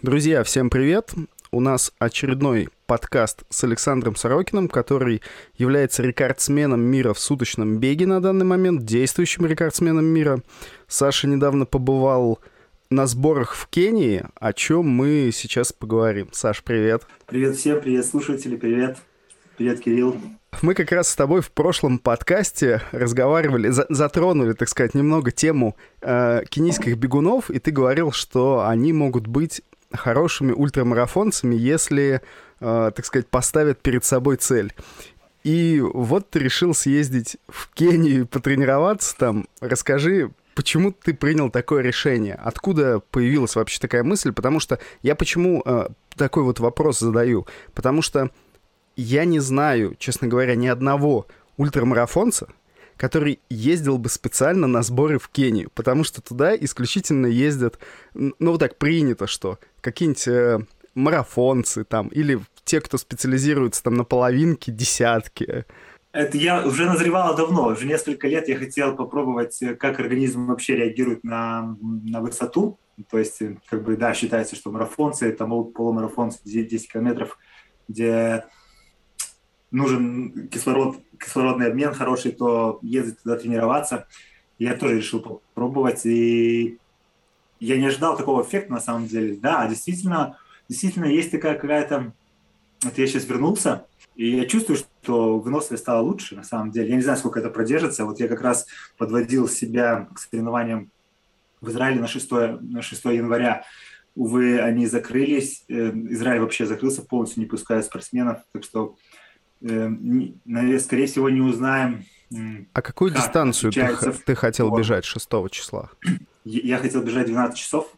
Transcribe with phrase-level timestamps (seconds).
[0.00, 1.12] Друзья, всем привет!
[1.50, 5.22] У нас очередной подкаст с Александром Сорокиным, который
[5.56, 10.40] является рекордсменом мира в суточном беге на данный момент, действующим рекордсменом мира.
[10.86, 12.38] Саша недавно побывал
[12.90, 16.28] на сборах в Кении, о чем мы сейчас поговорим.
[16.30, 17.02] Саш, привет.
[17.26, 18.98] Привет всем, привет слушатели, привет.
[19.56, 20.16] Привет, Кирилл.
[20.62, 25.76] Мы как раз с тобой в прошлом подкасте разговаривали, за, затронули, так сказать, немного тему
[26.00, 29.60] э, кенийских бегунов, и ты говорил, что они могут быть
[29.92, 32.20] хорошими ультрамарафонцами, если,
[32.60, 34.74] э, так сказать, поставят перед собой цель.
[35.44, 39.48] И вот ты решил съездить в Кению и потренироваться там.
[39.60, 42.34] Расскажи, почему ты принял такое решение?
[42.34, 44.32] Откуда появилась вообще такая мысль?
[44.32, 47.46] Потому что я почему э, такой вот вопрос задаю?
[47.74, 48.30] Потому что
[48.96, 52.48] я не знаю, честно говоря, ни одного ультрамарафонца,
[52.98, 57.78] который ездил бы специально на сборы в Кению, потому что туда исключительно ездят,
[58.12, 60.58] ну вот так принято, что какие-нибудь э,
[60.94, 65.64] марафонцы там, или те, кто специализируется там на половинке, десятке.
[66.12, 70.76] Это я уже назревала давно, уже несколько лет я хотел попробовать, э, как организм вообще
[70.76, 72.78] реагирует на, на высоту.
[73.10, 77.38] То есть, э, как бы, да, считается, что марафонцы, это полумарафонцы 10 километров,
[77.86, 78.44] где
[79.70, 84.06] нужен кислород, кислородный обмен хороший, то ездить туда тренироваться.
[84.58, 86.78] Я тоже решил попробовать, и
[87.60, 89.36] я не ожидал такого эффекта на самом деле.
[89.36, 90.36] Да, действительно,
[90.68, 92.12] действительно есть такая какая-то...
[92.82, 96.90] Вот я сейчас вернулся, и я чувствую, что выносливость стала лучше на самом деле.
[96.90, 98.04] Я не знаю, сколько это продержится.
[98.04, 98.66] Вот я как раз
[98.96, 100.90] подводил себя к соревнованиям
[101.60, 103.64] в Израиле на 6, на 6 января.
[104.14, 105.64] Увы, они закрылись.
[105.68, 108.38] Э, Израиль вообще закрылся полностью, не пуская спортсменов.
[108.52, 108.96] Так что
[109.60, 110.40] Эм,
[110.78, 112.04] скорее всего, не узнаем.
[112.72, 115.90] А какую дистанцию ты, ты хотел бежать 6 числа?
[116.44, 117.94] Я хотел бежать 12 часов.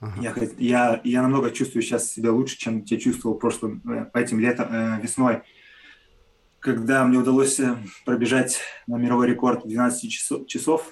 [0.00, 0.20] Ага.
[0.20, 4.68] Я, я, я намного чувствую сейчас себя лучше, чем я чувствовал прошлым, э, этим летом,
[4.70, 5.40] э, весной,
[6.60, 10.90] когда мне удалось э, пробежать на мировой рекорд 12 часов, часов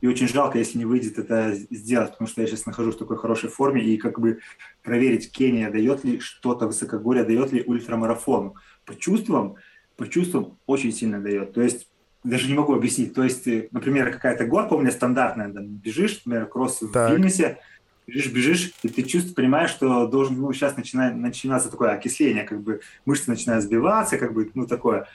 [0.00, 3.16] и очень жалко, если не выйдет это сделать, потому что я сейчас нахожусь в такой
[3.16, 4.40] хорошей форме, и как бы
[4.82, 8.54] проверить, Кения дает ли что-то высокогорье, дает ли ультрамарафон.
[8.84, 9.56] По чувствам,
[9.96, 11.54] по чувствам очень сильно дает.
[11.54, 11.88] То есть
[12.24, 13.14] даже не могу объяснить.
[13.14, 17.10] То есть, э, например, какая-то горка у меня стандартная, там, бежишь, например, кросс так.
[17.10, 17.58] в Вильнюсе,
[18.06, 22.62] бежишь, бежишь, и ты чувствуешь, понимаешь, что должен, ну, сейчас начинает, начинаться такое окисление, как
[22.62, 25.06] бы мышцы начинают сбиваться, как бы, ну, такое.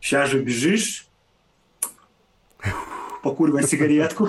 [0.00, 1.08] Сейчас же бежишь,
[3.24, 4.28] покуривая сигаретку,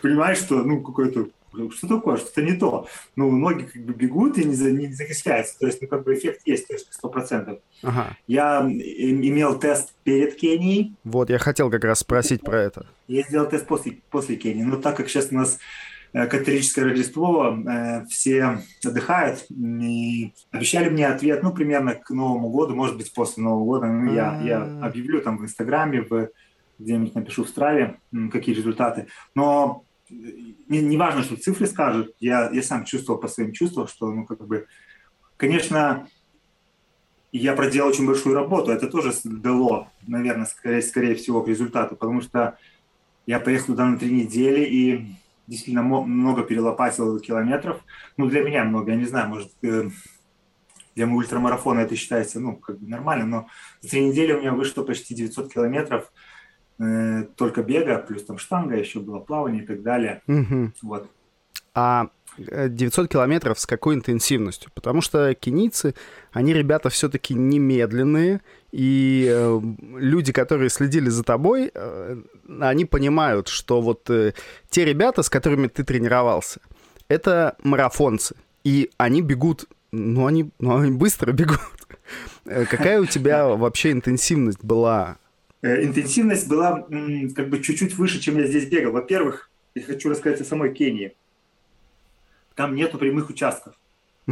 [0.00, 1.28] понимаешь, что, ну, какой-то
[1.70, 2.86] что такое, что-то не то.
[3.16, 5.58] Ну, ноги как бы бегут и не, за, не закисляются.
[5.58, 7.58] То есть, ну, как бы эффект есть, то есть, сто процентов.
[7.82, 8.16] Ага.
[8.26, 10.94] Я имел тест перед Кенией.
[11.04, 12.86] Вот, я хотел как раз спросить про это.
[13.06, 14.62] Я сделал тест после, после Кении.
[14.62, 15.58] Но так как сейчас у нас
[16.14, 22.74] э, католическое Рождество, э, все отдыхают, и обещали мне ответ, ну, примерно к Новому году,
[22.74, 23.86] может быть, после Нового года.
[23.88, 24.86] Ну, я, я а.
[24.86, 26.30] объявлю там в Инстаграме, в
[26.78, 27.98] где-нибудь напишу в Страве,
[28.30, 29.06] какие результаты.
[29.34, 34.10] Но не, не важно, что цифры скажут, я, я сам чувствовал по своим чувствам, что,
[34.10, 34.66] ну, как бы,
[35.36, 36.06] конечно,
[37.30, 42.20] я проделал очень большую работу, это тоже дало, наверное, скорее, скорее всего, к результату, потому
[42.20, 42.58] что
[43.26, 45.06] я поехал туда на три недели и
[45.46, 47.82] действительно много перелопатил километров.
[48.16, 49.88] Ну, для меня много, я не знаю, может, э,
[50.94, 53.46] для ультрамарафона это считается, ну, как бы нормально, но
[53.80, 56.12] за три недели у меня вышло почти 900 километров–
[56.82, 60.20] Э, только бега, плюс там штанга, еще было плавание и так далее.
[60.26, 60.72] Угу.
[60.82, 61.08] Вот.
[61.74, 64.70] А 900 э, километров с какой интенсивностью?
[64.74, 65.94] Потому что кенийцы,
[66.32, 68.40] они ребята все-таки немедленные,
[68.72, 69.60] и э,
[69.96, 72.16] люди, которые следили за тобой, э,
[72.60, 74.32] они понимают, что вот э,
[74.68, 76.60] те ребята, с которыми ты тренировался,
[77.06, 81.60] это марафонцы, и они бегут, ну они, ну, они быстро бегут.
[82.44, 85.18] Э, какая у тебя вообще интенсивность была
[85.62, 86.86] интенсивность была
[87.34, 88.92] как бы чуть-чуть выше, чем я здесь бегал.
[88.92, 91.14] Во-первых, я хочу рассказать о самой Кении.
[92.54, 93.74] Там нету прямых участков.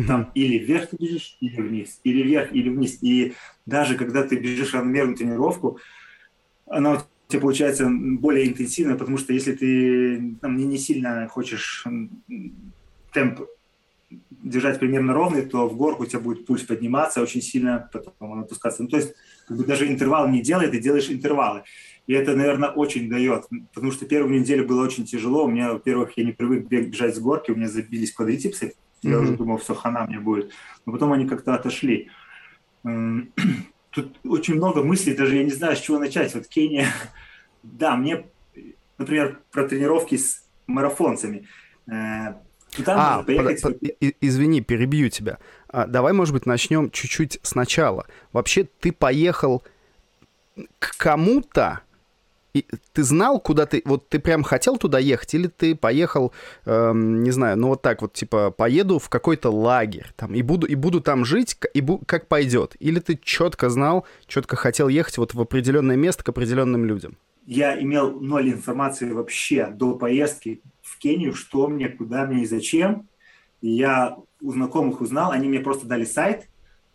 [0.07, 2.99] Там или вверх ты бежишь, или вниз, или вверх, или вниз.
[3.03, 3.35] И
[3.67, 5.79] даже когда ты бежишь равномерную тренировку,
[6.67, 6.99] она у
[7.29, 11.85] тебя получается более интенсивная, потому что если ты там, не, не сильно хочешь
[13.13, 13.41] темп
[14.31, 18.41] держать примерно ровный, то в горку у тебя будет пульс подниматься очень сильно, потом он
[18.41, 18.83] опускаться.
[18.83, 19.15] Ну, то есть
[19.47, 21.65] как бы даже интервал не делай, ты делаешь интервалы.
[22.07, 25.45] И это, наверное, очень дает, потому что первую неделю было очень тяжело.
[25.45, 28.75] У меня, во-первых, я не привык бежать с горки, у меня забились квадрицепсы.
[29.03, 29.23] Я mm-hmm.
[29.23, 30.53] уже думал, все, хана мне будет.
[30.87, 32.11] Но потом они как-то отошли.
[33.91, 36.35] Тут очень много мыслей, даже я не знаю, с чего начать.
[36.35, 36.89] Вот Кения,
[37.63, 38.27] да, мне,
[38.99, 41.47] например, про тренировки с марафонцами.
[42.85, 43.63] Там а, поехать...
[43.63, 45.39] под, под, извини, перебью тебя.
[45.69, 48.07] А, давай, может быть, начнем чуть-чуть сначала.
[48.33, 49.63] Вообще, ты поехал
[50.79, 51.81] к кому-то,
[52.53, 53.83] и ты знал, куда ты...
[53.85, 56.33] Вот ты прям хотел туда ехать, или ты поехал,
[56.65, 60.67] эм, не знаю, ну вот так вот, типа, поеду в какой-то лагерь, там, и буду,
[60.67, 62.77] и буду там жить, и бу, как пойдет?
[62.81, 67.17] Или ты четко знал, четко хотел ехать вот в определенное место к определенным людям?
[67.47, 73.09] Я имел ноль информации вообще до поездки в Кению, что мне, куда мне и зачем.
[73.61, 76.49] И я у знакомых узнал, они мне просто дали сайт,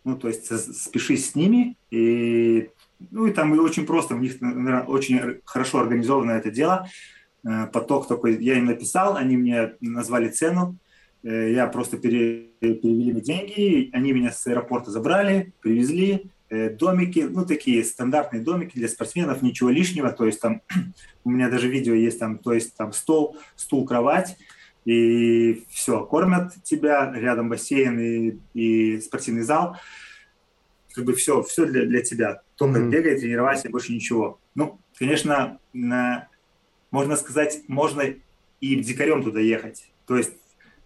[0.04, 0.46] ну, то есть
[0.84, 2.70] спешись с ними, и
[3.10, 6.88] ну и там и очень просто, у них наверное, очень хорошо организовано это дело.
[7.44, 10.76] Э, поток такой, я им написал, они мне назвали цену,
[11.22, 17.84] э, я просто пере, перевели деньги, они меня с аэропорта забрали, привезли, домики, ну такие
[17.84, 20.62] стандартные домики для спортсменов, ничего лишнего, то есть там
[21.24, 24.36] у меня даже видео есть там, то есть там стол, стул, кровать,
[24.84, 29.76] и все, кормят тебя, рядом бассейн и, и спортивный зал,
[30.94, 32.42] как бы все, все для, для тебя.
[32.54, 32.90] Только mm-hmm.
[32.90, 34.38] бегай, тренировайся, больше ничего.
[34.54, 36.28] Ну, конечно, на,
[36.90, 38.02] можно сказать, можно
[38.60, 39.90] и дикарем туда ехать.
[40.06, 40.32] То есть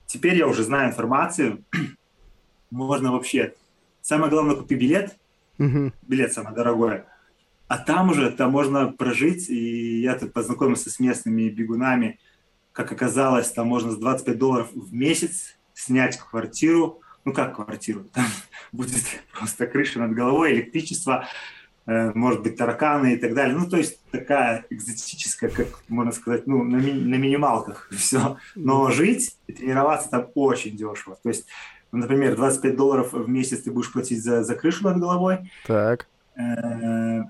[0.06, 1.64] теперь я уже знаю информацию,
[2.70, 3.54] можно вообще...
[4.02, 5.18] Самое главное, купи билет,
[6.02, 7.06] билет самое дорогое,
[7.68, 12.18] а там уже там можно прожить, и я тут познакомился с местными бегунами,
[12.72, 18.26] как оказалось, там можно с 25 долларов в месяц снять квартиру, ну как квартиру, там
[18.72, 19.02] будет
[19.32, 21.26] просто крыша над головой, электричество,
[21.86, 23.56] э, может быть, тараканы и так далее.
[23.56, 28.36] Ну, то есть такая экзотическая, как можно сказать, ну, на, ми- на минималках все.
[28.54, 31.18] Но жить и тренироваться там очень дешево.
[31.22, 31.46] То есть,
[31.92, 35.50] например, 25 долларов в месяц ты будешь платить за, за крышу над головой.
[35.66, 36.06] Так.
[36.36, 37.24] Э,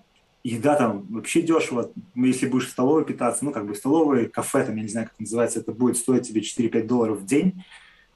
[0.45, 1.91] еда там вообще дешево.
[2.15, 5.09] Ну, если будешь в столовой питаться, ну, как бы столовой, кафе там, я не знаю,
[5.09, 7.65] как называется, это будет стоить тебе 4-5 долларов в день.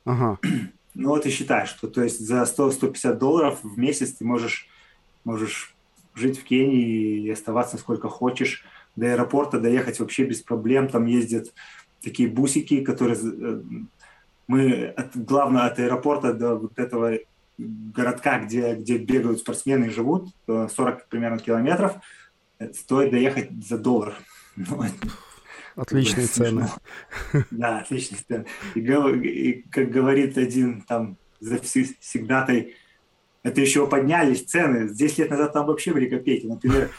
[0.04, 0.38] Ага.
[0.96, 4.68] Ну вот и считай, что то есть за 100-150 долларов в месяц ты можешь,
[5.24, 5.74] можешь
[6.14, 8.64] жить в Кении и оставаться сколько хочешь.
[8.94, 10.86] До аэропорта доехать вообще без проблем.
[10.86, 11.52] Там ездят
[12.00, 13.16] такие бусики, которые...
[14.46, 17.18] Мы, от, главное, от аэропорта до вот этого
[17.58, 21.94] городка, где, где бегают спортсмены и живут, 40 примерно километров,
[22.58, 24.14] э, стоит доехать за доллар.
[25.76, 26.68] Ну, Отличные цены.
[27.50, 28.46] Да, отличные цены.
[28.76, 32.76] И, и как говорит один там завсегдатай,
[33.42, 34.88] это еще поднялись цены.
[34.88, 36.46] 10 лет назад там вообще были копейки.
[36.46, 36.90] Например,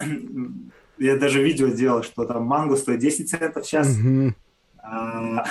[0.98, 3.96] я даже видео делал, что там манго стоит 10 центов сейчас,
[4.78, 5.44] а,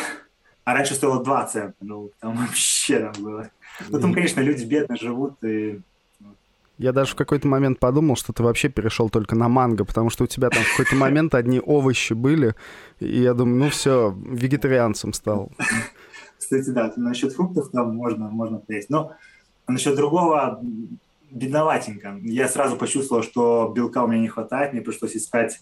[0.63, 1.77] а раньше стоило 2 цента.
[1.81, 3.49] Ну, там вообще там было.
[3.89, 5.81] Ну, там, конечно, люди бедно живут, и
[6.79, 10.23] я даже в какой-то момент подумал, что ты вообще перешел только на манго, потому что
[10.23, 12.55] у тебя там в какой-то момент одни овощи были,
[12.99, 15.51] и я думаю, ну все, вегетарианцем стал.
[16.37, 18.89] Кстати, да, насчет фруктов там можно, можно поесть.
[18.89, 19.13] Но
[19.67, 20.59] насчет другого
[21.29, 22.17] бедноватенько.
[22.21, 25.61] Я сразу почувствовал, что белка у меня не хватает, мне пришлось искать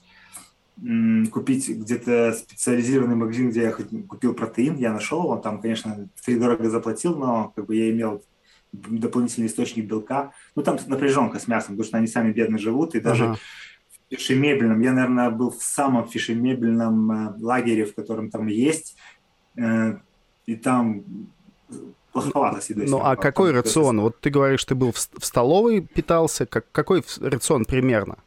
[1.31, 6.69] купить где-то специализированный магазин, где я купил протеин, я нашел его, там, конечно, три дорого
[6.69, 8.24] заплатил, но как бы я имел
[8.72, 10.31] дополнительный источник белка.
[10.56, 13.36] Ну, там напряженка с мясом, потому что они сами бедно живут, и даже ага.
[13.36, 18.95] в фишемебельном, я, наверное, был в самом фишемебельном э, лагере, в котором там есть,
[19.57, 19.98] э,
[20.48, 21.04] и там
[22.12, 22.88] плоховато с едой.
[22.88, 24.01] Ну, а какой рацион?
[24.01, 28.17] Вот ты говоришь, ты был в, в столовой питался, как, какой рацион примерно?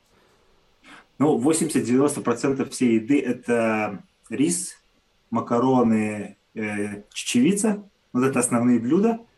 [1.18, 4.82] Ну, 80-90% всей еды– это рис,
[5.30, 7.88] макароны, э, чечевица.
[8.12, 9.20] Вот это основные блюда–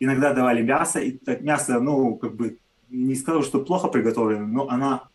[0.00, 2.58] иногда давали мясо, и так мясо, ну, как бы,
[2.90, 5.08] не скажу, что плохо приготовлено, но она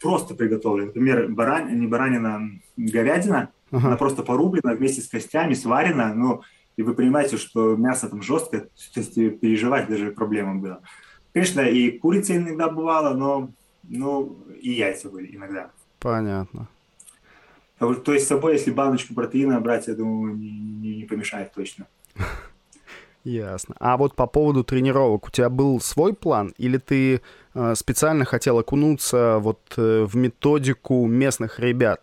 [0.00, 0.86] просто приготовлена.
[0.86, 3.88] Например, барань, не баранина, говядина, ага.
[3.88, 6.42] она просто порублена вместе с костями, сварена, ну,
[6.76, 10.80] и вы понимаете, что мясо там жесткое, то есть переживать даже проблема была.
[11.32, 13.50] Конечно, и курица иногда бывала, но,
[13.82, 15.70] ну, и яйца были иногда.
[15.98, 16.68] Понятно.
[17.78, 21.86] То есть с собой, если баночку протеина брать, я думаю, не, не, не помешает точно.
[23.24, 23.74] Ясно.
[23.78, 27.20] А вот по поводу тренировок, у тебя был свой план или ты
[27.54, 32.02] э, специально хотел окунуться вот э, в методику местных ребят?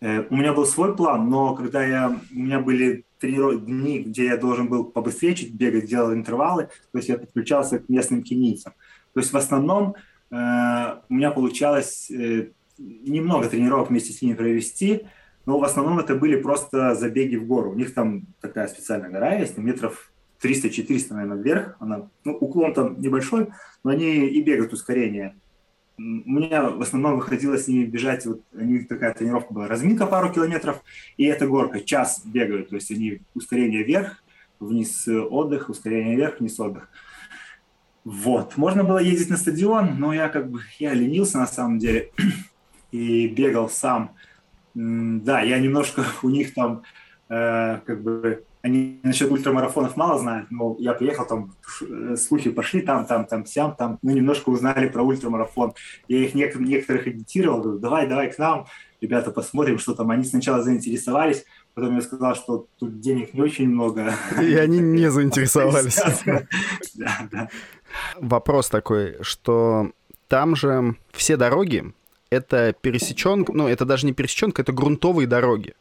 [0.00, 3.64] Э, у меня был свой план, но когда я, у меня были трениров...
[3.64, 7.88] дни, где я должен был побыстрее чуть бегать, делал интервалы, то есть я подключался к
[7.88, 8.74] местным кенийцам.
[9.14, 9.94] То есть в основном
[10.30, 10.34] э,
[11.08, 15.06] у меня получалось э, немного тренировок вместе с ними провести,
[15.46, 17.70] но в основном это были просто забеги в гору.
[17.70, 21.76] У них там такая специальная гора есть, метров 300-400, наверное, вверх.
[21.78, 23.48] Она, ну, уклон там небольшой,
[23.82, 25.36] но они и бегают ускорение.
[25.96, 30.06] у меня в основном выходило с ними бежать, вот у них такая тренировка была, разминка
[30.06, 30.82] пару километров,
[31.16, 34.24] и эта горка, час бегают, то есть они ускорение вверх,
[34.58, 36.88] вниз отдых, ускорение вверх, вниз отдых.
[38.04, 42.10] Вот, можно было ездить на стадион, но я как бы, я ленился на самом деле
[42.92, 44.10] и бегал сам.
[44.74, 46.82] Да, я немножко у них там
[47.28, 52.80] э, как бы они насчет ультрамарафонов мало знают, но я приехал, там э, слухи пошли,
[52.80, 55.74] там, там, там, сям, там, ну, немножко узнали про ультрамарафон.
[56.08, 58.66] Я их нек- некоторых агитировал, говорю, давай, давай к нам,
[59.02, 60.10] ребята, посмотрим, что там.
[60.10, 61.44] Они сначала заинтересовались,
[61.74, 64.14] потом я сказал, что тут денег не очень много.
[64.40, 66.00] И они не заинтересовались.
[68.16, 69.90] Вопрос такой, что
[70.28, 71.92] там же все дороги,
[72.30, 75.74] это пересеченка, ну, это даже не пересеченка, это грунтовые дороги.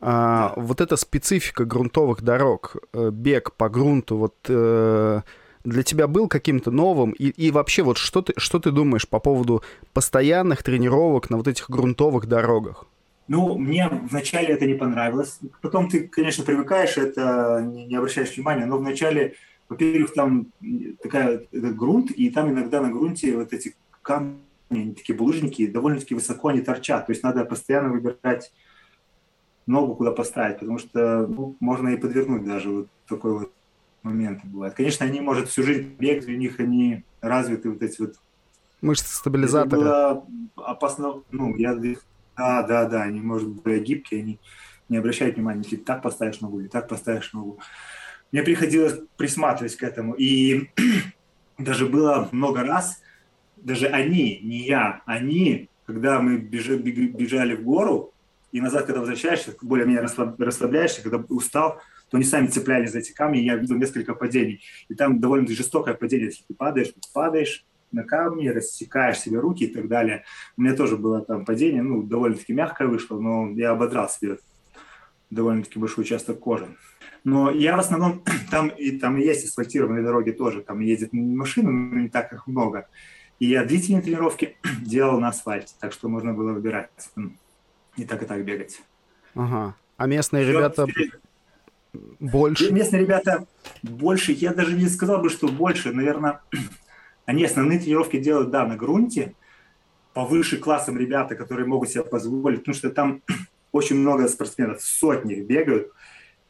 [0.00, 5.20] А, вот эта специфика грунтовых дорог, э, бег по грунту, вот э,
[5.64, 7.12] для тебя был каким-то новым?
[7.12, 11.48] И, и вообще, вот что ты, что ты думаешь по поводу постоянных тренировок на вот
[11.48, 12.84] этих грунтовых дорогах?
[13.28, 15.38] Ну, мне вначале это не понравилось.
[15.60, 19.34] Потом ты, конечно, привыкаешь, это не, обращаешь внимания, но вначале,
[19.68, 20.46] во-первых, там
[21.02, 24.38] такая это грунт, и там иногда на грунте вот эти камни,
[24.70, 27.06] они такие булыжники, довольно-таки высоко они торчат.
[27.06, 28.52] То есть надо постоянно выбирать
[29.66, 33.52] ногу куда поставить, потому что ну, можно и подвернуть даже вот такой вот
[34.02, 34.74] момент бывает.
[34.74, 38.14] Конечно, они, может, всю жизнь бегать, у них они развиты вот эти вот...
[38.80, 39.82] Мышцы стабилизаторы.
[39.82, 41.78] Это было опасно, ну, я...
[42.38, 44.38] Да, да, да, они, может быть, более гибкие, они
[44.88, 47.58] не обращают внимания, если так поставишь ногу или так поставишь ногу.
[48.30, 50.14] Мне приходилось присматривать к этому.
[50.14, 50.70] И
[51.58, 53.02] даже было много раз,
[53.56, 58.14] даже они, не я, они, когда мы бежали, в гору,
[58.52, 60.06] и назад, когда возвращаешься, более-менее
[60.38, 64.62] расслабляешься, когда устал, то они сами цеплялись за эти камни, я видел несколько падений.
[64.88, 69.74] И там довольно жестокое падение, если ты падаешь, падаешь на камни, рассекаешь себе руки и
[69.74, 70.24] так далее.
[70.56, 74.38] У меня тоже было там падение, ну, довольно-таки мягкое вышло, но я ободрал себе
[75.30, 76.66] довольно-таки большой участок кожи.
[77.24, 81.70] Но я в основном, там и, там и есть асфальтированные дороги тоже, там ездят машины,
[81.70, 82.88] но не так их много.
[83.38, 86.90] И я длительные тренировки делал на асфальте, так что можно было выбирать
[87.96, 88.80] и так, и так бегать.
[89.34, 89.74] Ага.
[89.96, 90.86] А местные Все ребята
[92.20, 92.72] больше?
[92.72, 93.46] Местные ребята
[93.82, 96.40] больше, я даже не сказал бы, что больше, наверное,
[97.28, 99.34] они основные тренировки делают, да, на грунте,
[100.14, 103.20] повыше классом ребята, которые могут себе позволить, потому что там
[103.72, 105.92] очень много спортсменов, сотни бегают,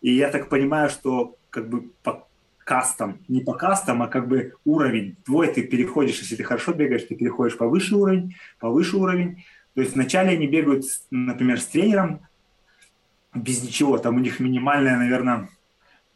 [0.03, 4.55] и я так понимаю, что как бы по кастам, не по кастам, а как бы
[4.65, 8.99] уровень твой, ты переходишь, если ты хорошо бегаешь, ты переходишь по выше уровень, по выше
[8.99, 9.45] уровень,
[9.75, 12.21] то есть вначале они бегают, например, с тренером
[13.35, 15.49] без ничего, там у них минимальное, наверное,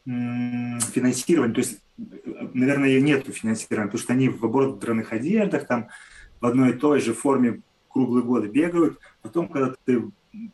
[0.05, 5.89] финансирование, то есть, наверное, нету финансирования, потому что они в ободранных одеждах, там
[6.41, 8.99] в одной и той же форме круглый год бегают.
[9.21, 10.03] Потом, когда ты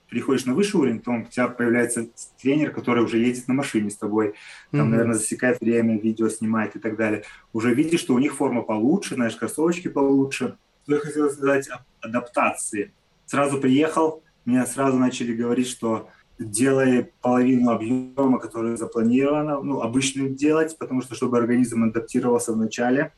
[0.09, 2.09] приходишь на высший уровень, то у тебя появляется
[2.41, 4.33] тренер, который уже едет на машине с тобой,
[4.71, 4.89] там, mm-hmm.
[4.89, 7.23] наверное, засекает время, видео снимает и так далее.
[7.53, 10.57] Уже видишь, что у них форма получше, знаешь, кроссовочки получше.
[10.83, 11.69] Что я хотел сказать
[12.01, 12.91] адаптации
[13.25, 20.77] сразу приехал, мне сразу начали говорить, что делай половину объема, который запланировано, ну, обычно делать,
[20.77, 23.11] потому что, чтобы организм адаптировался в начале.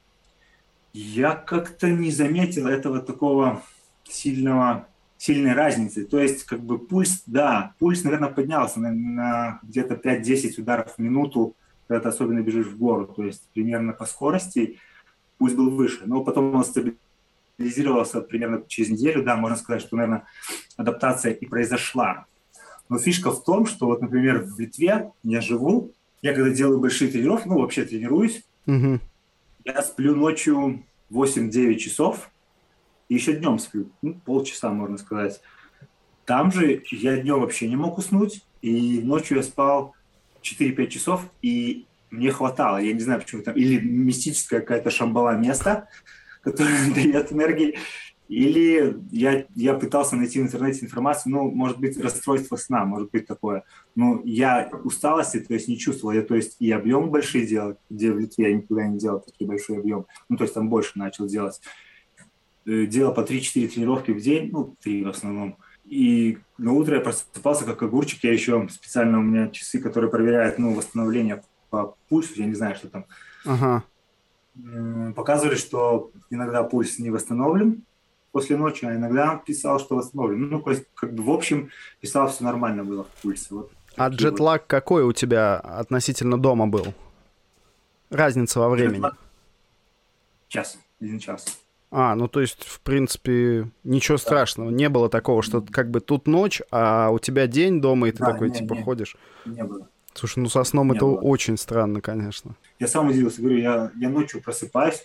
[0.94, 3.62] Я как-то не заметил этого такого
[4.04, 4.88] сильного,
[5.18, 6.04] сильной разницы.
[6.04, 10.98] То есть, как бы пульс, да, пульс, наверное, поднялся на, на где-то 5-10 ударов в
[10.98, 11.56] минуту,
[11.88, 13.06] когда ты особенно бежишь в гору.
[13.06, 14.80] То есть, примерно по скорости
[15.38, 16.02] пульс был выше.
[16.06, 20.26] Но потом он стабилизировался примерно через неделю, да, можно сказать, что, наверное,
[20.76, 22.26] адаптация и произошла.
[22.92, 27.10] Но фишка в том, что вот, например, в Литве я живу, я когда делаю большие
[27.10, 29.00] тренировки, ну, вообще тренируюсь, угу.
[29.64, 32.30] я сплю ночью 8-9 часов,
[33.08, 35.40] и еще днем сплю, ну, полчаса, можно сказать.
[36.26, 39.96] Там же я днем вообще не мог уснуть, и ночью я спал
[40.44, 45.88] 4-5 часов, и мне хватало, я не знаю, почему там, или мистическая какая-то шамбала место,
[46.42, 47.80] который дает энергии.
[48.32, 53.28] Или я, я пытался найти в интернете информацию, ну, может быть, расстройство сна, может быть
[53.28, 53.66] такое.
[53.94, 56.14] Но я усталости, то есть, не чувствовал.
[56.14, 59.46] Я, то есть, и объем большие делал, где в Литве я никогда не делал такие
[59.46, 60.06] большой объем.
[60.30, 61.60] Ну, то есть, там больше начал делать.
[62.66, 65.58] Э, делал по 3-4 тренировки в день, ну, 3 в основном.
[65.84, 68.24] И на утро я просыпался как огурчик.
[68.24, 72.78] Я еще специально у меня часы, которые проверяют, ну, восстановление по пульсу, я не знаю,
[72.78, 73.06] что там.
[73.46, 73.84] Ага
[75.16, 77.86] показывали, что иногда пульс не восстановлен
[78.32, 80.50] после ночи, а иногда писал, что восстановлен.
[80.50, 81.70] Ну, то есть, как бы в общем,
[82.00, 83.48] писал, все нормально было в пульсе.
[83.52, 84.68] Вот а джетлаг вот.
[84.68, 86.94] какой у тебя относительно дома был?
[88.10, 88.96] Разница во времени?
[88.96, 89.18] Джетлаг...
[90.48, 91.60] Час, один час.
[91.92, 94.24] А, ну то есть, в принципе, ничего да.
[94.24, 94.70] страшного.
[94.70, 98.20] Не было такого, что как бы тут ночь, а у тебя день дома, и ты
[98.20, 99.18] да, такой, не, типа, не, ходишь.
[99.46, 99.88] Не было.
[100.14, 101.20] Слушай, ну со сном не это было.
[101.20, 102.56] очень странно, конечно.
[102.80, 105.04] Я сам удивился, говорю, я, я ночью просыпаюсь,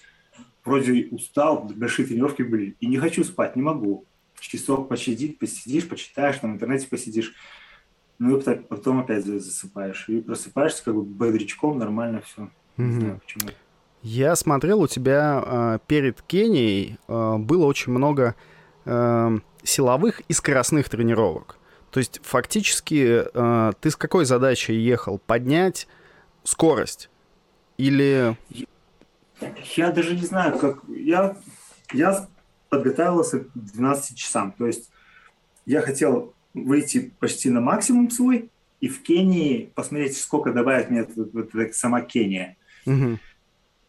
[0.67, 4.05] вроде устал, большие тренировки были, и не хочу спать, не могу.
[4.39, 7.35] Часок посидеть, посидишь, почитаешь, там в интернете посидишь.
[8.19, 10.09] Ну и потом опять засыпаешь.
[10.09, 12.43] И просыпаешься как бы бодрячком, нормально все.
[12.43, 12.85] Mm-hmm.
[12.85, 13.49] Не знаю почему.
[14.03, 18.35] Я смотрел, у тебя э, перед Кенией э, было очень много
[18.85, 21.59] э, силовых и скоростных тренировок.
[21.91, 25.19] То есть фактически э, ты с какой задачей ехал?
[25.19, 25.89] Поднять
[26.45, 27.11] скорость?
[27.79, 28.37] Или...
[29.77, 30.83] Я даже не знаю, как...
[30.89, 31.37] Я,
[31.93, 32.27] я
[32.69, 34.53] подготовился к 12 часам.
[34.53, 34.91] То есть
[35.67, 38.51] я хотел выйти почти на максимум свой
[38.81, 42.57] и в Кении посмотреть, сколько добавит мне вот, вот, вот, сама Кения.
[42.87, 43.19] Угу.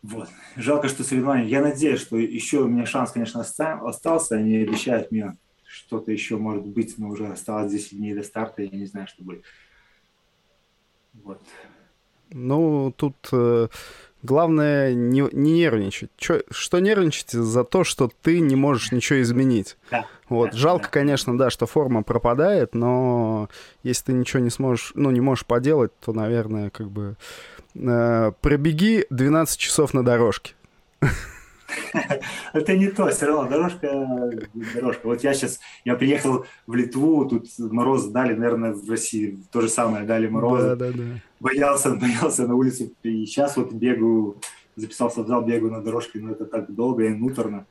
[0.03, 0.29] Вот.
[0.55, 1.47] Жалко, что соревнования.
[1.47, 4.35] Я надеюсь, что еще у меня шанс, конечно, остался.
[4.35, 5.35] Они обещают мне
[5.67, 9.23] что-то еще может быть, но уже осталось 10 дней до старта, я не знаю, что
[9.23, 9.43] будет.
[11.13, 11.41] Вот.
[12.29, 13.67] Ну, тут э,
[14.27, 16.11] главное не, не нервничать.
[16.17, 19.77] Чё, что нервничать за то, что ты не можешь ничего изменить.
[19.89, 20.51] Да, вот.
[20.51, 20.89] Да, Жалко, да.
[20.91, 23.49] конечно, да, что форма пропадает, но
[23.83, 27.15] если ты ничего не сможешь, ну, не можешь поделать, то, наверное, как бы
[27.73, 30.53] э, пробеги 12 часов на дорожке.
[32.53, 34.31] Это не то, все равно дорожка,
[34.73, 35.07] дорожка.
[35.07, 39.69] Вот я сейчас, я приехал в Литву, тут мороз дали, наверное, в России то же
[39.69, 40.63] самое, дали мороз.
[40.63, 41.03] Да, да, да.
[41.39, 44.37] Боялся, боялся на улице, и сейчас вот бегаю,
[44.75, 47.65] записался в зал, бегаю на дорожке, но это так долго и муторно,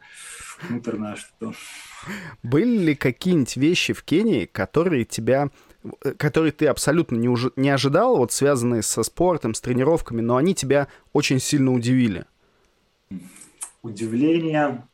[0.68, 1.52] муторно, а что...
[2.42, 5.50] Были ли какие-нибудь вещи в Кении, которые тебя
[6.16, 7.46] которые ты абсолютно не, уж...
[7.56, 12.26] не ожидал, вот связанные со спортом, с тренировками, но они тебя очень сильно удивили?
[13.82, 14.88] Удивления.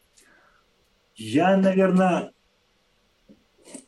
[1.15, 2.33] Я, наверное,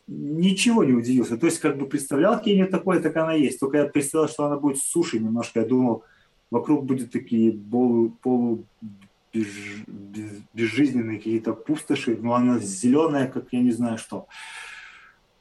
[0.07, 1.37] ничего не удивился.
[1.37, 3.61] То есть, как бы представлял Кению такое, так она есть.
[3.61, 5.61] Только я представлял, что она будет суши немножко.
[5.61, 6.05] Я думал,
[6.51, 8.65] вокруг будут такие полу, полу
[9.33, 9.49] без,
[9.87, 14.27] без, безжизненные какие-то пустоши, но она зеленая, как я не знаю что.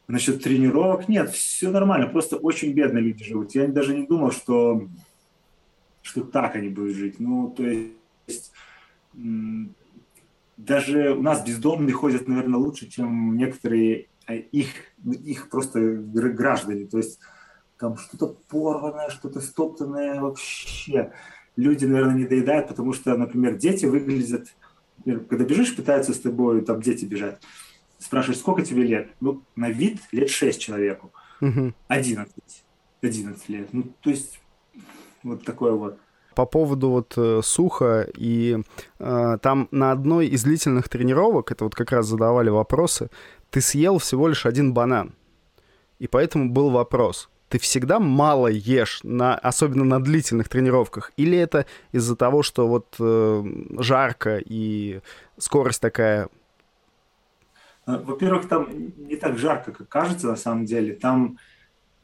[0.08, 3.56] Насчет тренировок нет, все нормально, просто очень бедно люди живут.
[3.56, 4.90] Я даже не думал, что,
[6.02, 7.20] что так они будут жить.
[7.20, 7.94] Ну, то есть
[10.58, 14.70] даже у нас бездомные ходят, наверное, лучше, чем некоторые а, их,
[15.06, 16.86] их просто граждане.
[16.86, 17.20] То есть
[17.78, 21.12] там что-то порванное, что-то стоптанное вообще.
[21.56, 24.56] Люди, наверное, не доедают, потому что, например, дети выглядят...
[24.98, 27.42] Например, когда бежишь, пытаются с тобой, там дети бежать.
[28.00, 29.10] Спрашиваешь, сколько тебе лет?
[29.20, 31.12] Ну, на вид лет 6 человеку.
[31.42, 31.74] Угу.
[31.88, 32.34] 11.
[33.02, 33.70] 11 лет.
[33.74, 34.40] Ну, то есть
[35.24, 36.00] вот такое вот
[36.36, 38.58] по поводу вот э, суха, и
[39.00, 43.10] э, там на одной из длительных тренировок, это вот как раз задавали вопросы,
[43.50, 45.14] ты съел всего лишь один банан.
[46.00, 51.66] И поэтому был вопрос, ты всегда мало ешь, на, особенно на длительных тренировках, или это
[51.92, 53.44] из-за того, что вот э,
[53.78, 55.02] жарко и
[55.38, 56.30] скорость такая?
[57.86, 60.96] Э, во-первых, там не так жарко, как кажется на самом деле.
[60.96, 61.38] Там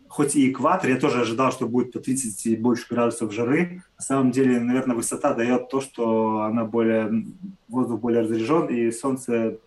[0.10, 3.84] хоть и экватор, я тоже ожидал, что будет по 30 и больше градусов жары.
[3.98, 7.26] На самом деле, наверное, высота дает то, что она более,
[7.68, 9.60] воздух более разряжен, и солнце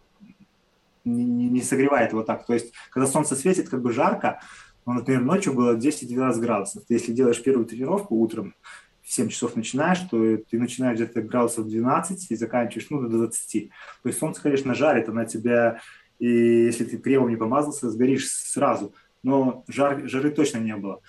[1.04, 2.44] не, не, согревает его так.
[2.44, 4.40] То есть, когда солнце светит, как бы жарко,
[4.84, 6.84] но, например, ночью было 10-12 градусов.
[6.86, 8.54] Ты, если делаешь первую тренировку утром,
[9.02, 13.70] в 7 часов начинаешь, то ты начинаешь где-то градусов 12 и заканчиваешь ну, до 20.
[14.02, 15.80] То есть солнце, конечно, жарит, она тебя,
[16.18, 21.00] и если ты кремом не помазался, сгоришь сразу но жар, жары точно не было.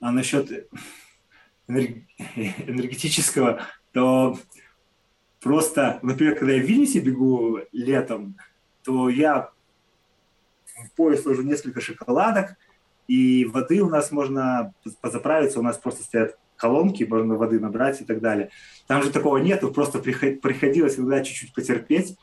[0.00, 0.68] А насчет
[1.68, 3.60] энергетического,
[3.92, 4.38] то
[5.40, 8.36] просто, например, когда я в Вильнюсе бегу летом,
[8.84, 9.50] то я
[10.76, 12.56] в пояс ложу несколько шоколадок,
[13.08, 18.04] и воды у нас можно позаправиться, у нас просто стоят колонки, можно воды набрать и
[18.04, 18.50] так далее.
[18.86, 22.16] Там же такого нету, просто приходилось иногда чуть-чуть потерпеть.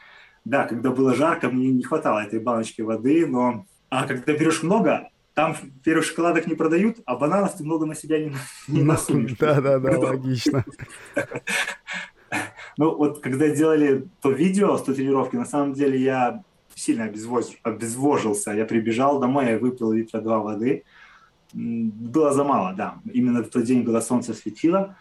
[0.45, 5.09] Да, когда было жарко, мне не хватало этой баночки воды, но а когда берешь много,
[5.33, 8.33] там первых шоколадок не продают, а бананов ты много на себя не,
[8.67, 9.35] не насунешь.
[9.37, 10.65] Да-да-да, логично.
[12.75, 16.43] Ну, вот когда делали то видео с той тренировки, на самом деле я
[16.73, 17.45] сильно обезвож...
[17.61, 18.51] обезвожился.
[18.51, 20.83] Я прибежал домой, я выпил литра два воды.
[21.53, 22.95] Было за мало, да.
[23.13, 24.97] Именно в тот день, когда солнце светило.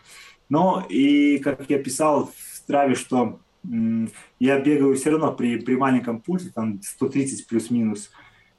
[0.51, 3.41] Но и, как я писал в Страве, что
[4.39, 8.11] я бегаю все равно при, при маленьком пульсе, там 130 плюс-минус,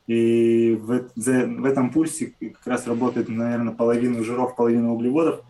[0.07, 5.41] и в, в этом пульсе как раз работает, наверное, половина жиров, половина углеводов.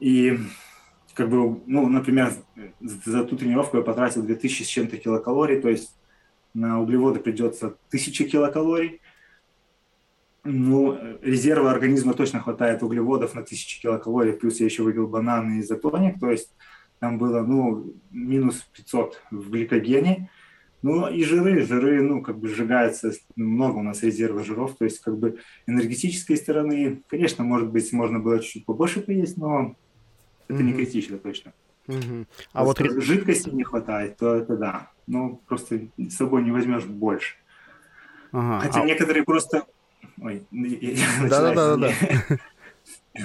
[0.00, 0.38] И
[1.14, 2.32] как бы, ну, например,
[2.80, 5.94] за ту тренировку я потратил 2000 с чем-то килокалорий, то есть
[6.54, 9.00] на углеводы придется 1000 килокалорий.
[10.42, 15.60] Ну, резерва организма точно хватает углеводов на 1000 килокалорий, плюс я еще выпил бананы и
[15.60, 16.54] изотоник, то есть
[16.98, 20.30] там было, ну, минус 500 в гликогене.
[20.82, 25.00] Ну, и жиры, жиры, ну, как бы сжигаются, много у нас резерва жиров, то есть,
[25.00, 29.76] как бы, энергетической стороны, конечно, может быть, можно было чуть-чуть побольше поесть, но
[30.48, 30.62] это mm-hmm.
[30.62, 31.52] не критично точно.
[31.86, 32.26] Mm-hmm.
[32.52, 34.90] А вот жидкости не хватает, то это да.
[35.06, 37.34] Ну, просто с собой не возьмешь больше.
[38.32, 38.60] Ага.
[38.60, 38.86] Хотя а...
[38.86, 39.66] некоторые просто...
[40.20, 40.42] Ой,
[41.28, 41.92] Да-да-да.
[43.12, 43.20] Э,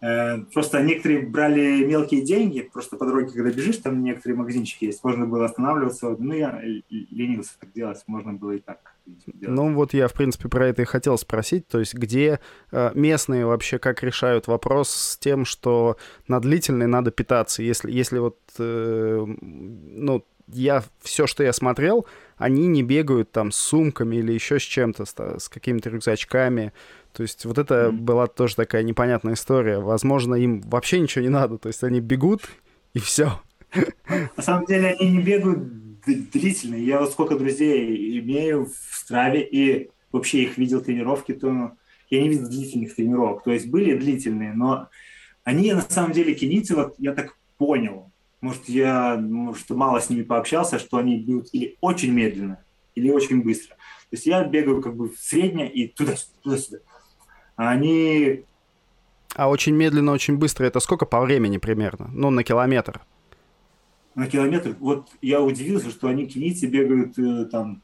[0.00, 5.26] просто некоторые брали мелкие деньги, просто по дороге, когда бежишь, там некоторые магазинчики есть, можно
[5.26, 6.16] было останавливаться.
[6.18, 9.56] Ну, я ленился так делать, можно было и так делать.
[9.56, 12.40] Ну, вот я, в принципе, про это и хотел спросить, то есть где
[12.72, 15.96] э, местные вообще как решают вопрос с тем, что
[16.28, 22.06] на длительной надо питаться, если, если вот, э, ну, я все, что я смотрел,
[22.36, 26.72] они не бегают там с сумками или еще с чем-то, с, с какими-то рюкзачками.
[27.16, 27.92] То есть вот это mm-hmm.
[27.92, 29.78] была тоже такая непонятная история.
[29.78, 31.56] Возможно, им вообще ничего не надо.
[31.56, 32.42] То есть они бегут
[32.92, 33.40] и все.
[34.36, 36.74] На самом деле они не бегают длительно.
[36.74, 41.72] Я вот сколько друзей имею в Страве и вообще их видел тренировки, то
[42.10, 43.42] я не видел длительных тренировок.
[43.44, 44.88] То есть были длительные, но
[45.42, 50.22] они на самом деле кенийцы, вот я так понял, может, я может, мало с ними
[50.22, 52.62] пообщался, что они бьют или очень медленно,
[52.94, 53.74] или очень быстро.
[53.74, 56.78] То есть я бегаю как бы средне и туда-сюда, туда-сюда.
[57.56, 58.44] Они...
[59.34, 62.08] А очень медленно, очень быстро, это сколько по времени примерно?
[62.12, 63.00] Ну, на километр.
[64.14, 64.76] На километр?
[64.78, 67.82] Вот я удивился, что они кенийцы бегают э, там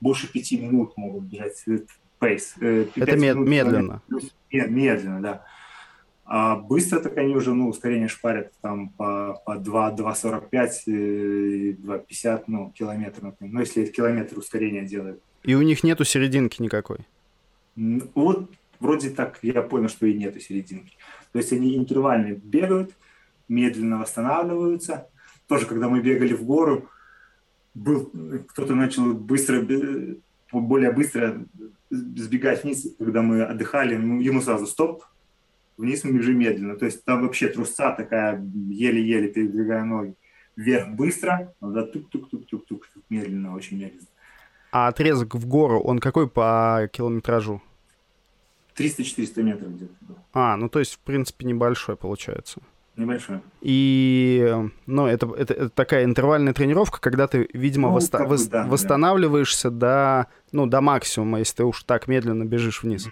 [0.00, 1.80] больше пяти минут могут бежать э,
[2.18, 2.54] пейс.
[2.60, 4.02] Э, это мед- медленно.
[4.52, 5.44] Нет, медленно, да.
[6.26, 12.70] А быстро так они уже, ну, ускорение шпарят там по, по 2, 2,45, 2,50, ну,
[12.70, 13.54] километр, например.
[13.54, 15.20] Ну, если километр ускорения делают.
[15.42, 16.98] И у них нету серединки никакой?
[17.76, 18.50] Вот
[18.84, 20.96] вроде так я понял, что и нету серединки.
[21.32, 22.90] То есть они интервально бегают,
[23.48, 25.08] медленно восстанавливаются.
[25.48, 26.88] Тоже, когда мы бегали в гору,
[27.74, 28.10] был
[28.48, 29.66] кто-то начал быстро,
[30.52, 31.44] более быстро
[31.90, 35.04] сбегать вниз, когда мы отдыхали, ну, ему сразу стоп,
[35.78, 36.76] вниз мы бежим медленно.
[36.76, 40.14] То есть там вообще трусца такая, еле-еле передвигая ноги.
[40.56, 44.06] Вверх быстро, надо тук-тук-тук-тук-тук, медленно, очень медленно.
[44.70, 47.62] А отрезок в гору, он какой по километражу?
[48.78, 49.94] 300-400 метров где-то.
[50.32, 52.60] А, ну то есть, в принципе, небольшой получается.
[52.96, 53.40] Небольшой.
[53.60, 54.54] И,
[54.86, 59.70] ну, это, это, это такая интервальная тренировка, когда ты, видимо, ну, восста- вос- да, восстанавливаешься
[59.70, 60.28] да.
[60.50, 63.08] до, ну, до максимума, если ты уж так медленно бежишь вниз.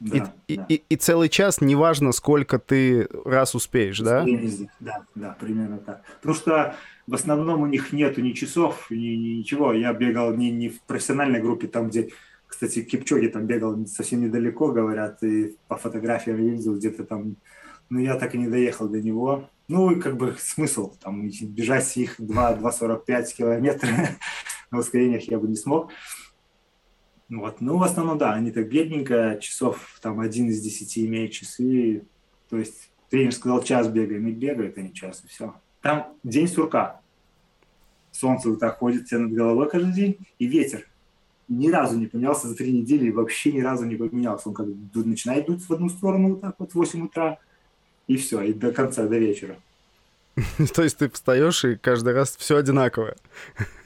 [0.00, 0.32] Да, и, да.
[0.46, 4.26] И, и, и целый час, неважно, сколько ты раз успеешь, да?
[4.78, 6.02] Да, да, примерно так.
[6.20, 9.72] Потому что в основном у них нету ни часов, ни, ни ничего.
[9.72, 12.10] Я бегал не, не в профессиональной группе, там, где,
[12.48, 17.36] кстати, Кипчоги там бегал совсем недалеко, говорят, и по фотографиям видел где-то там,
[17.90, 19.48] но я так и не доехал до него.
[19.68, 23.90] Ну, и как бы смысл, там, бежать их 2,45 километров
[24.70, 25.90] на ускорениях я бы не смог.
[27.28, 27.60] Вот.
[27.60, 32.06] Ну, в основном, да, они так бедненько, часов там один из десяти имеют часы.
[32.48, 35.54] То есть тренер сказал, час бегаем, и бегают они час, и все.
[35.82, 37.02] Там день сурка.
[38.10, 40.88] Солнце вот так ходит тебе над головой каждый день, и ветер
[41.48, 44.48] ни разу не поменялся за три недели, и вообще ни разу не поменялся.
[44.48, 47.38] Он как начинает дуть в одну сторону вот так вот в 8 утра,
[48.06, 49.56] и все, и до конца, до вечера.
[50.74, 53.16] То есть ты встаешь, и каждый раз все одинаковое.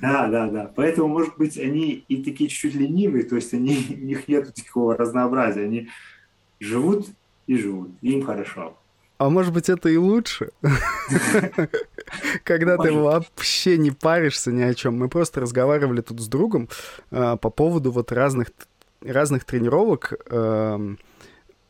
[0.00, 0.72] Да, да, да.
[0.74, 4.96] Поэтому, может быть, они и такие чуть-чуть ленивые, то есть они, у них нет такого
[4.96, 5.64] разнообразия.
[5.64, 5.88] Они
[6.60, 7.06] живут
[7.46, 8.76] и живут, и им хорошо.
[9.22, 10.50] А может быть, это и лучше?
[12.42, 14.98] Когда ты вообще не паришься ни о чем.
[14.98, 16.68] Мы просто разговаривали тут с другом
[17.12, 18.48] а, по поводу вот разных
[19.00, 20.98] разных тренировок, эм,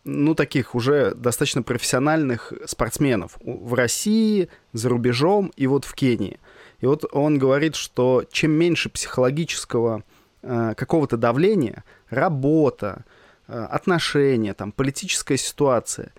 [0.04, 6.40] ну, таких уже достаточно профессиональных спортсменов в России, за рубежом и вот в Кении.
[6.80, 10.04] И вот он говорит, что чем меньше психологического
[10.42, 13.04] э, какого-то давления, работа,
[13.46, 16.12] э, отношения, там, политическая ситуация,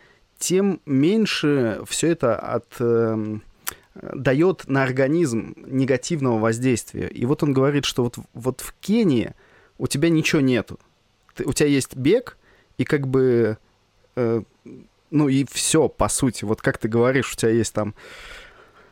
[0.43, 3.37] тем меньше все это от, э,
[3.95, 7.07] дает на организм негативного воздействия.
[7.07, 9.33] И вот он говорит, что вот, вот в Кении
[9.77, 10.79] у тебя ничего нету.
[11.35, 12.37] Ты, у тебя есть бег,
[12.77, 13.57] и как бы
[14.15, 14.41] Э,
[15.11, 16.45] ну и все, по сути.
[16.45, 17.93] Вот как ты говоришь, у тебя есть там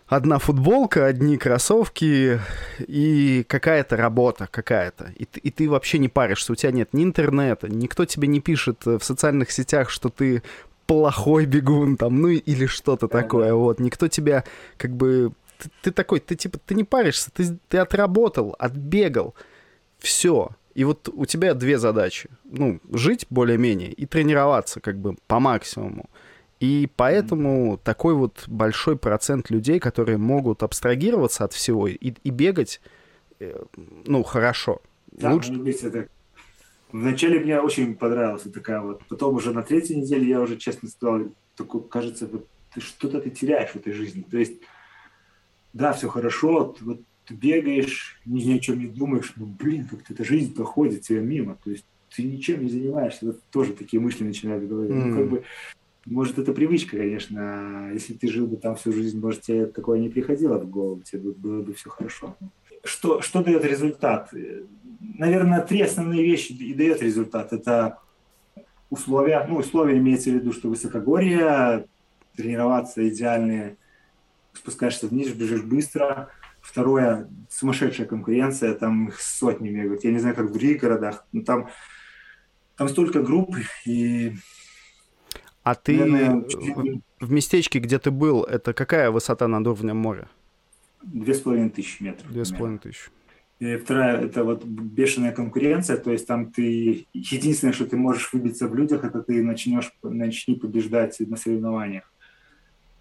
[0.08, 2.40] одна футболка, одни кроссовки
[2.80, 5.12] и какая-то работа какая-то.
[5.18, 8.86] И, и ты вообще не паришься, у тебя нет ни интернета, никто тебе не пишет
[8.86, 10.44] в социальных сетях, что ты
[10.92, 13.56] плохой бегун, там, ну или что-то да, такое, да.
[13.56, 13.80] вот.
[13.80, 14.44] Никто тебя
[14.76, 15.32] как бы...
[15.58, 19.34] Ты, ты такой, ты типа, ты не паришься, ты, ты отработал, отбегал,
[20.00, 20.50] все.
[20.74, 22.30] И вот у тебя две задачи.
[22.44, 26.10] Ну, жить более-менее и тренироваться как бы по максимуму.
[26.60, 27.80] И поэтому mm-hmm.
[27.86, 32.82] такой вот большой процент людей, которые могут абстрагироваться от всего и, и бегать,
[33.40, 33.64] э,
[34.06, 34.82] ну, хорошо.
[35.14, 35.54] Да, Лучше...
[35.84, 36.10] это
[36.92, 39.02] Вначале мне очень понравилась такая вот.
[39.08, 43.30] Потом уже на третьей неделе я уже честно сказал, такой, кажется, вот ты что-то ты
[43.30, 44.26] теряешь в этой жизни.
[44.30, 44.62] То есть,
[45.74, 50.14] да, все хорошо, вот ты бегаешь, ни, ни о чем не думаешь, ну, блин, как-то
[50.14, 51.58] эта жизнь проходит тебе мимо.
[51.64, 53.28] То есть ты ничем не занимаешься.
[53.28, 54.96] Вот тоже такие мысли начинают говорить.
[54.96, 55.06] Mm.
[55.06, 55.44] Ну, как бы,
[56.06, 57.92] может, это привычка, конечно.
[57.94, 61.32] Если ты жил бы там всю жизнь, может, тебе такое не приходило в голову, тебе
[61.32, 62.36] было бы все хорошо.
[62.84, 64.34] Что, что дает результат?
[65.22, 67.54] Наверное, три основные вещи и дает результат.
[67.54, 68.00] Это
[68.90, 71.86] условия, ну, условия имеется в виду, что высокогорье,
[72.36, 73.78] тренироваться идеальные,
[74.54, 76.30] спускаешься вниз, бежишь быстро.
[76.60, 80.04] Второе, сумасшедшая конкуренция, там их сотни бегают.
[80.04, 81.70] Я не знаю, как в других городах, но там,
[82.76, 83.56] там столько групп
[83.86, 84.34] и...
[85.62, 86.44] А ты наверное,
[87.20, 90.28] в местечке, где ты был, это какая высота над уровнем моря?
[91.04, 92.32] Две с половиной тысячи метров.
[92.32, 93.12] Две с половиной тысячи.
[93.62, 97.06] Вторая– это вот бешеная конкуренция, то есть там ты…
[97.14, 102.12] Единственное, что ты можешь выбиться в людях, это ты начнешь, начни побеждать на соревнованиях.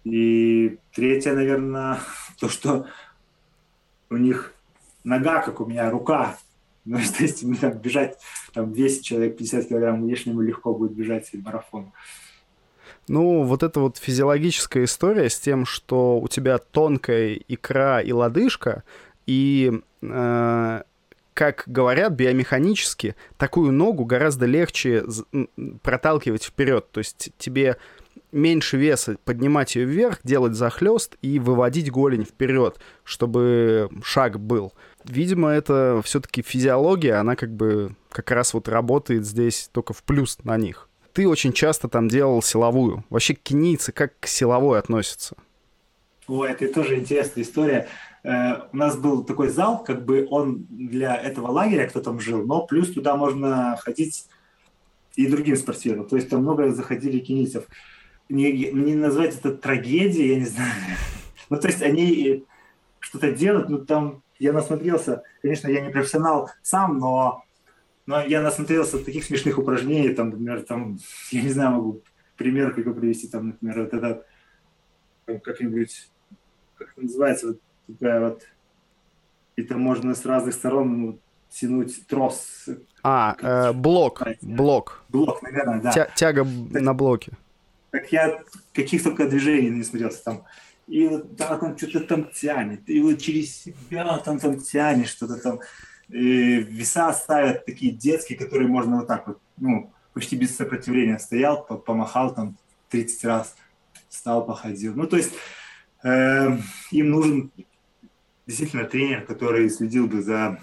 [0.03, 1.97] И третье, наверное,
[2.39, 2.85] то, что
[4.11, 4.53] у них
[5.03, 6.37] нога, как у меня, рука.
[6.85, 8.19] Ну, то есть там, бежать
[8.53, 11.91] там 200 человек, 50 килограмм лишнему легко будет бежать марафон.
[13.07, 18.83] Ну, вот эта вот физиологическая история с тем, что у тебя тонкая икра и лодыжка,
[19.25, 20.81] и э,
[21.33, 25.03] как говорят биомеханически, такую ногу гораздо легче
[25.81, 26.89] проталкивать вперед.
[26.91, 27.77] То есть тебе
[28.31, 34.73] меньше веса поднимать ее вверх, делать захлест и выводить голень вперед, чтобы шаг был.
[35.05, 40.37] Видимо, это все-таки физиология, она как бы как раз вот работает здесь только в плюс
[40.43, 40.89] на них.
[41.13, 43.03] Ты очень часто там делал силовую.
[43.09, 45.35] Вообще кенийцы как к силовой относятся?
[46.27, 47.87] О, это тоже интересная история.
[48.23, 52.45] Э, у нас был такой зал, как бы он для этого лагеря, кто там жил,
[52.45, 54.27] но плюс туда можно ходить
[55.15, 56.07] и другим спортсменам.
[56.07, 57.65] То есть там много заходили кенийцев.
[58.29, 60.73] Не, не назвать это трагедией, я не знаю.
[61.49, 62.45] Ну, то есть они
[62.99, 67.43] что-то делают, ну, там я насмотрелся, конечно, я не профессионал сам, но,
[68.05, 70.97] но я насмотрелся таких смешных упражнений, там, например, там,
[71.31, 72.01] я не знаю, могу
[72.37, 74.25] пример какой привести, там, например, вот этот,
[75.43, 76.09] как-нибудь,
[76.77, 77.59] как называется, вот
[77.93, 78.43] такая вот,
[79.67, 82.67] там можно с разных сторон ну, тянуть трос.
[83.03, 85.03] А, э, блок, блок.
[85.09, 85.91] Блок, наверное, да.
[85.91, 87.33] Тя тяга так, на блоке.
[87.91, 88.41] Так я
[88.73, 90.43] каких только движений не смотрелся там.
[90.87, 95.37] И вот да, там что-то там тянет, и вот через себя там, там тянет что-то
[95.37, 95.59] там.
[96.09, 101.63] И веса ставят такие детские, которые можно вот так вот, ну, почти без сопротивления стоял,
[101.63, 102.57] помахал там
[102.89, 103.55] 30 раз,
[104.09, 104.93] встал, походил.
[104.93, 105.31] Ну, то есть
[106.03, 106.57] э,
[106.91, 107.51] им нужен
[108.51, 110.59] действительно тренер, который следил бы за,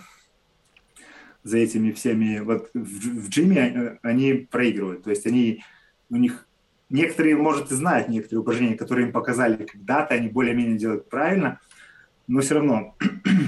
[1.42, 2.40] за этими всеми.
[2.40, 5.04] Вот в, в джиме э, они проигрывают.
[5.04, 5.64] То есть они,
[6.10, 6.46] у них
[6.90, 11.60] некоторые, может, и знают некоторые упражнения, которые им показали когда-то, они более-менее делают правильно,
[12.26, 12.94] но все равно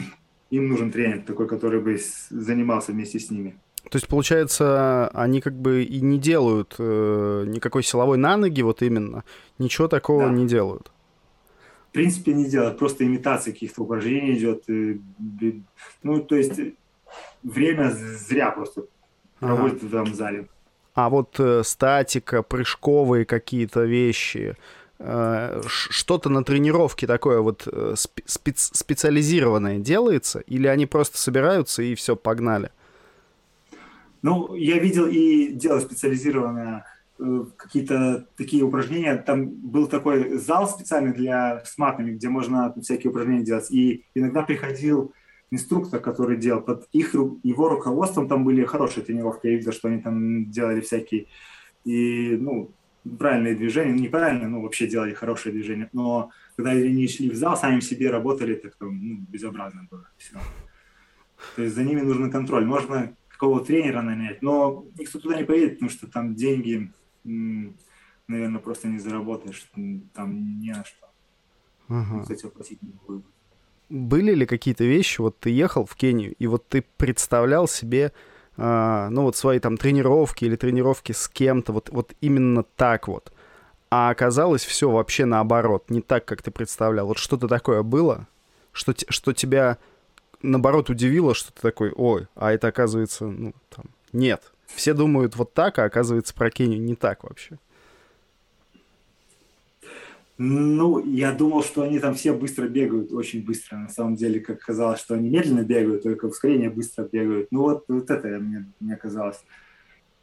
[0.50, 2.00] им нужен тренер такой, который бы
[2.30, 3.58] занимался вместе с ними.
[3.90, 8.82] То есть, получается, они как бы и не делают э, никакой силовой на ноги, вот
[8.82, 9.24] именно,
[9.58, 10.32] ничего такого да.
[10.32, 10.92] не делают
[11.90, 14.64] в принципе не делать, просто имитация каких-то упражнений идет.
[16.04, 16.60] Ну, то есть
[17.42, 18.84] время зря просто
[19.40, 19.56] ага.
[19.56, 20.48] проводит в этом зале.
[20.94, 24.56] А вот э, статика, прыжковые какие-то вещи,
[24.98, 31.96] э, что-то на тренировке такое вот э, спец специализированное делается, или они просто собираются и
[31.96, 32.70] все, погнали?
[34.22, 36.84] Ну, я видел и дело специализированное
[37.56, 39.16] какие-то такие упражнения.
[39.16, 43.70] Там был такой зал специальный для с матами, где можно всякие упражнения делать.
[43.70, 45.12] И иногда приходил
[45.50, 50.00] инструктор, который делал под их, его руководством, там были хорошие тренировки, я видел, что они
[50.00, 51.26] там делали всякие,
[51.84, 52.70] и, ну,
[53.18, 57.56] правильные движения, ну, неправильные, но вообще делали хорошие движения, но когда они шли в зал,
[57.56, 60.36] сами себе работали, так ну, безобразно было все.
[61.56, 62.66] То есть за ними нужен контроль.
[62.66, 66.92] Можно какого тренера нанять, но никто туда не поедет, потому что там деньги
[67.24, 69.70] наверное, просто не заработаешь,
[70.14, 71.08] там не на что.
[71.88, 72.22] Ага.
[72.22, 73.22] Кстати, платить не буду.
[73.88, 78.12] Были ли какие-то вещи, вот ты ехал в Кению, и вот ты представлял себе,
[78.56, 83.32] э, ну вот свои там тренировки или тренировки с кем-то, вот, вот именно так вот,
[83.90, 87.08] а оказалось все вообще наоборот, не так, как ты представлял.
[87.08, 88.28] Вот что-то такое было,
[88.72, 89.78] что, что тебя
[90.42, 94.52] наоборот удивило, что ты такой, ой, а это оказывается, ну, там, нет.
[94.74, 97.58] Все думают вот так, а оказывается про Кению не так вообще.
[100.42, 103.76] Ну, я думал, что они там все быстро бегают, очень быстро.
[103.76, 107.48] На самом деле, как казалось, что они медленно бегают, только ускорение быстро бегают.
[107.50, 109.38] Ну, вот, вот это мне, мне казалось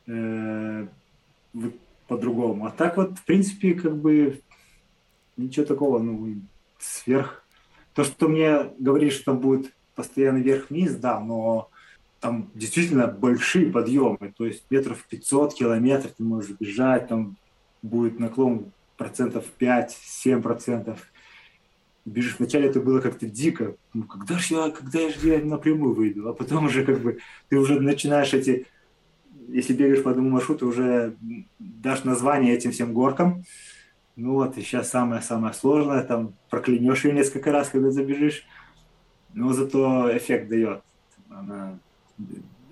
[0.07, 0.87] э,
[2.07, 2.65] по-другому.
[2.65, 4.41] А так вот, в принципе, как бы
[5.37, 6.33] ничего такого, ну,
[6.79, 7.43] сверх.
[7.93, 11.69] То, что мне говорили, что там будет постоянно вверх-вниз, да, но
[12.19, 17.37] там действительно большие подъемы, то есть метров 500 километров ты можешь бежать, там
[17.81, 20.99] будет наклон процентов 5-7 процентов.
[22.05, 23.75] Бежишь, вначале это было как-то дико.
[23.93, 26.29] Ну, когда же я, когда я же я напрямую выйду?
[26.29, 28.65] А потом уже как бы ты уже начинаешь эти,
[29.49, 31.15] если бегаешь по одному маршруту, уже
[31.59, 33.43] дашь название этим всем горкам.
[34.15, 38.47] Ну вот, и сейчас самое-самое сложное, там проклянешь ее несколько раз, когда забежишь.
[39.33, 40.81] Но зато эффект дает.
[41.29, 41.77] Она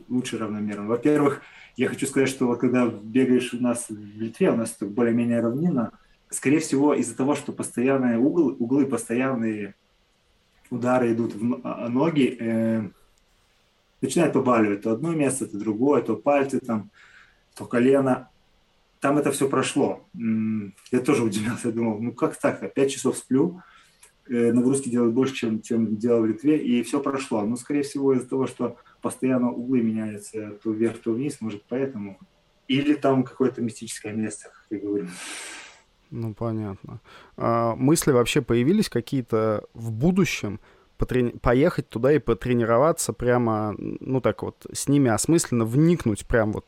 [0.09, 0.87] лучше равномерно.
[0.87, 1.41] Во-первых,
[1.75, 5.91] я хочу сказать, что вот когда бегаешь у нас в Литве, у нас более-менее равнина,
[6.29, 9.75] скорее всего, из-за того, что постоянные углы, углы постоянные
[10.69, 12.89] удары идут в а, ноги, э,
[14.01, 16.91] начинает побаливать то одно место, то другое, то пальцы, там,
[17.55, 18.29] то колено.
[18.99, 20.05] Там это все прошло.
[20.13, 23.61] Я тоже удивился, думал, ну как так, пять часов сплю,
[24.27, 27.41] э, нагрузки делают больше, чем, чем делал в Литве, и все прошло.
[27.41, 32.17] Ну, скорее всего, из-за того, что постоянно углы меняются то вверх, то вниз, может, поэтому.
[32.67, 35.07] Или там какое-то мистическое место, как я говорю.
[36.09, 37.01] Ну, понятно.
[37.37, 40.59] А, мысли вообще появились какие-то в будущем
[40.97, 41.37] потрени...
[41.37, 46.65] поехать туда и потренироваться прямо, ну так вот, с ними осмысленно вникнуть прям вот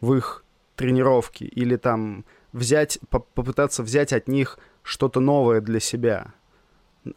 [0.00, 0.44] в их
[0.74, 6.34] тренировки или там взять, попытаться взять от них что-то новое для себя.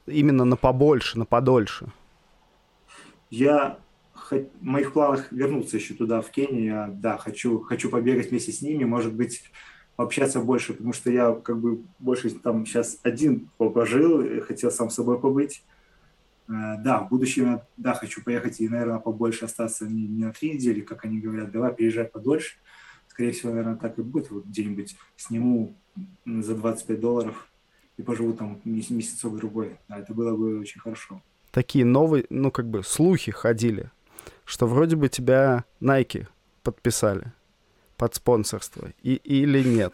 [0.05, 1.91] Именно на побольше, на подольше.
[3.31, 3.79] Я
[4.31, 6.89] в моих планах вернуться еще туда, в Кению.
[6.93, 8.83] Да, хочу, хочу побегать вместе с ними.
[8.83, 9.43] Может быть,
[9.97, 14.95] общаться больше, потому что я как бы больше там сейчас один пожил, хотел сам с
[14.95, 15.63] собой побыть.
[16.47, 20.53] Э, да, в будущем да, хочу поехать и, наверное, побольше остаться не, не на три
[20.53, 22.57] недели, как они говорят, давай приезжай подольше.
[23.07, 24.31] Скорее всего, наверное, так и будет.
[24.31, 25.75] Вот где-нибудь сниму
[26.25, 27.47] за 25 долларов
[27.97, 29.77] и поживу там месяцок другой.
[29.89, 31.21] Да, это было бы очень хорошо.
[31.51, 33.91] Такие новые, ну, как бы слухи ходили,
[34.49, 36.25] что вроде бы тебя Nike
[36.63, 37.33] подписали
[37.97, 39.93] под спонсорство и, или нет?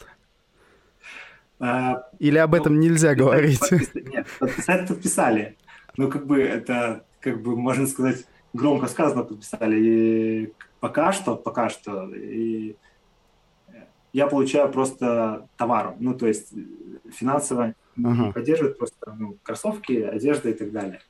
[1.60, 3.60] А, или об этом ну, нельзя говорить?
[3.94, 5.58] нет, подписать подписали.
[5.98, 9.78] Ну, как бы это, как бы, можно сказать, громко сказано подписали.
[9.78, 12.78] И пока что, пока что, и
[14.14, 15.96] я получаю просто товар.
[16.00, 16.54] Ну, то есть
[17.12, 18.32] финансово ага.
[18.32, 21.02] поддерживают просто ну, кроссовки, одежда и так далее.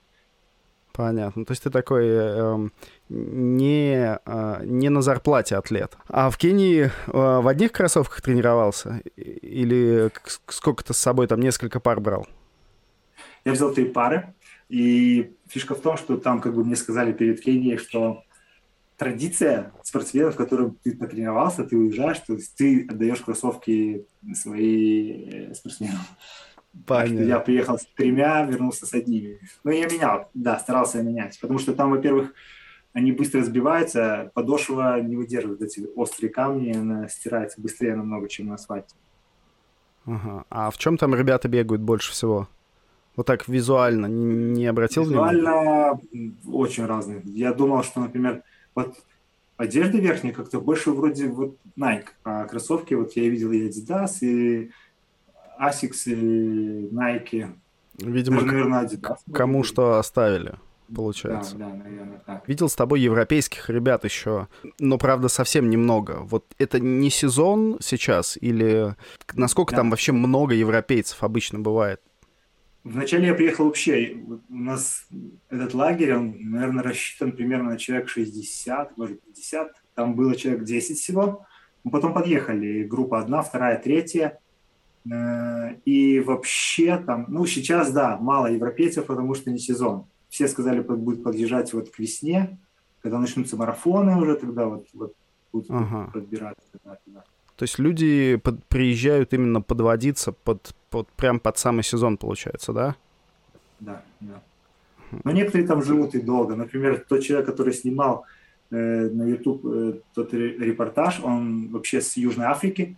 [0.96, 1.44] Понятно.
[1.44, 2.70] То есть ты такой э,
[3.10, 5.98] не, э, не на зарплате атлет.
[6.08, 9.02] А в Кении э, в одних кроссовках тренировался?
[9.18, 10.10] Или
[10.48, 12.28] сколько то с собой там несколько пар брал?
[13.44, 14.34] Я взял три пары.
[14.70, 18.24] И фишка в том, что там как бы мне сказали перед Кенией, что
[18.98, 26.00] традиция спортсменов, которым ты потренировался, ты уезжаешь, то есть ты отдаешь кроссовки свои э, спортсменам.
[26.86, 27.24] Понятно.
[27.24, 29.40] Я приехал с тремя, вернулся с одними.
[29.64, 31.40] Но я менял, да, старался менять.
[31.40, 32.34] Потому что там, во-первых,
[32.94, 38.56] они быстро сбиваются, подошва не выдерживает эти острые камни, она стирается быстрее намного, чем на
[38.56, 38.96] асфальте.
[40.06, 40.46] Ага.
[40.50, 42.48] А в чем там ребята бегают больше всего?
[43.16, 46.36] Вот так визуально не обратил визуально внимания?
[46.52, 47.22] очень разные.
[47.26, 48.44] Я думал, что, например,
[48.76, 48.96] вот
[49.58, 54.72] одежда верхняя как-то больше вроде вот Nike, а кроссовки вот я видел и Adidas, и
[55.60, 57.50] Asics и Nike.
[57.98, 59.18] Видимо, Даже, наверное, Adidas.
[59.34, 60.56] Кому что оставили,
[60.94, 61.56] получается.
[61.56, 62.48] Да, да, наверное, так.
[62.48, 64.48] Видел с тобой европейских ребят еще,
[64.80, 66.20] но, правда, совсем немного.
[66.22, 68.96] Вот это не сезон сейчас или
[69.34, 69.78] насколько да.
[69.78, 72.02] там вообще много европейцев обычно бывает?
[72.86, 74.16] Вначале я приехал вообще,
[74.48, 75.08] у нас
[75.50, 79.72] этот лагерь, он, наверное, рассчитан примерно на человек 60, может, 50.
[79.96, 81.48] Там было человек 10 всего.
[81.84, 84.40] Мы потом подъехали, группа одна, вторая, третья.
[85.12, 90.06] Э, и вообще там, ну, сейчас, да, мало европейцев, потому что не сезон.
[90.30, 92.58] Все сказали, будет подъезжать вот к весне,
[93.02, 95.14] когда начнутся марафоны уже, тогда вот, вот
[95.54, 96.10] будут ага.
[96.12, 96.66] подбираться.
[96.72, 97.24] Туда, туда.
[97.56, 102.96] То есть люди под, приезжают именно подводиться под, под, прям под самый сезон, получается, да?
[103.80, 104.42] Да, да.
[105.24, 106.56] Но некоторые там живут и долго.
[106.56, 108.26] Например, тот человек, который снимал
[108.72, 108.76] э,
[109.10, 112.98] на YouTube э, тот репортаж, он вообще с Южной Африки,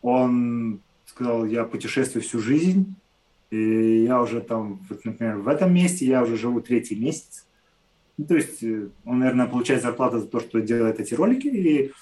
[0.00, 0.80] он
[1.12, 2.94] сказал, я путешествую всю жизнь,
[3.50, 7.46] и я уже там, вот, например, в этом месте я уже живу третий месяц.
[8.16, 11.92] Ну, то есть э, он, наверное, получает зарплату за то, что делает эти ролики, и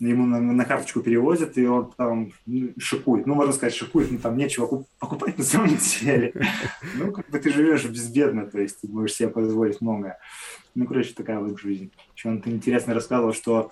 [0.00, 3.26] ему на, на карточку перевозят, и он там ну, шикует.
[3.26, 6.34] Ну, можно сказать, шикует, но там нечего покупать на самом деле.
[6.96, 10.18] Ну, как бы ты живешь безбедно, то есть ты можешь себе позволить многое.
[10.74, 11.90] Ну, короче, такая вот жизнь.
[12.14, 13.70] Еще он интересно рассказывал, что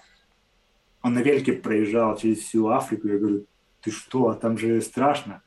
[1.02, 3.08] он на велике проезжал через всю Африку.
[3.08, 3.46] Я говорю,
[3.82, 5.42] ты что, а там же страшно.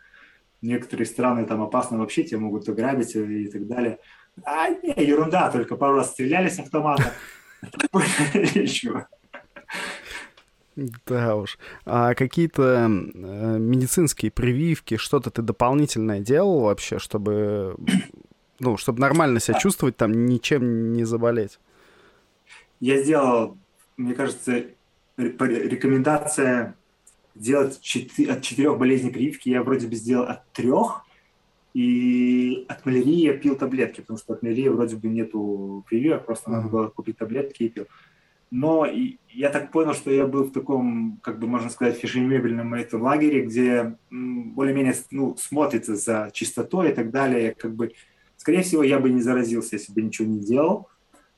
[0.61, 3.99] Некоторые страны там опасно вообще, тебя могут ограбить и так далее.
[4.43, 7.13] А, не, ерунда, только пару раз стреляли с автомата.
[8.33, 9.05] Ничего.
[10.75, 11.59] Да уж.
[11.85, 17.75] А какие-то э, медицинские прививки, что-то ты дополнительное делал вообще, чтобы,
[18.59, 21.59] ну, чтобы нормально себя чувствовать, там ничем не заболеть?
[22.79, 23.57] Я сделал,
[23.97, 24.65] мне кажется,
[25.17, 26.75] рекомендация
[27.35, 29.49] делать от четырех болезней прививки.
[29.49, 31.05] Я вроде бы сделал от трех,
[31.73, 36.49] и от малярии я пил таблетки, потому что от малярии вроде бы нету прививок, просто
[36.49, 36.53] uh-huh.
[36.53, 37.87] надо было купить таблетки и пил.
[38.51, 38.87] Но
[39.29, 43.41] я так понял, что я был в таком, как бы можно сказать, фешенебельном этом лагере,
[43.41, 47.55] где более-менее ну, смотрится за чистотой и так далее.
[47.57, 47.93] Как бы,
[48.37, 50.87] скорее всего, я бы не заразился, если бы ничего не делал.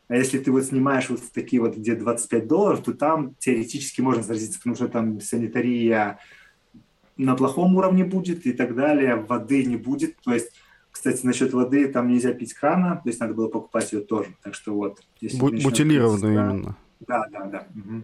[0.07, 4.21] А если ты вот снимаешь вот такие вот, где 25 долларов, то там теоретически можно
[4.21, 6.19] заразиться, потому что там санитария
[7.17, 10.17] на плохом уровне будет и так далее, воды не будет.
[10.21, 10.51] То есть,
[10.91, 14.35] кстати, насчет воды, там нельзя пить крана, то есть надо было покупать ее тоже.
[14.43, 15.01] Так что вот.
[15.21, 16.77] Бу- бутилированную именно.
[16.99, 17.67] Да, да, да.
[17.75, 18.03] Угу.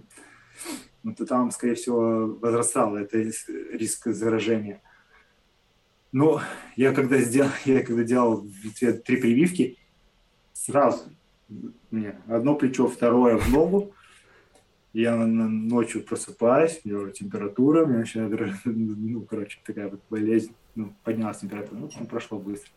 [1.04, 4.82] Ну, то там, скорее всего, возрастал это риск заражения.
[6.12, 6.42] Но
[6.76, 8.48] я когда сделал, я когда делал
[9.06, 9.78] три прививки,
[10.54, 11.04] сразу
[11.92, 13.94] мне одно плечо, второе в ногу,
[14.94, 18.34] я ночью просыпаюсь, у меня уже температура, у меня начинает,
[18.66, 22.72] ну, короче, такая вот болезнь, ну, поднялась температура, ну, там прошло быстро.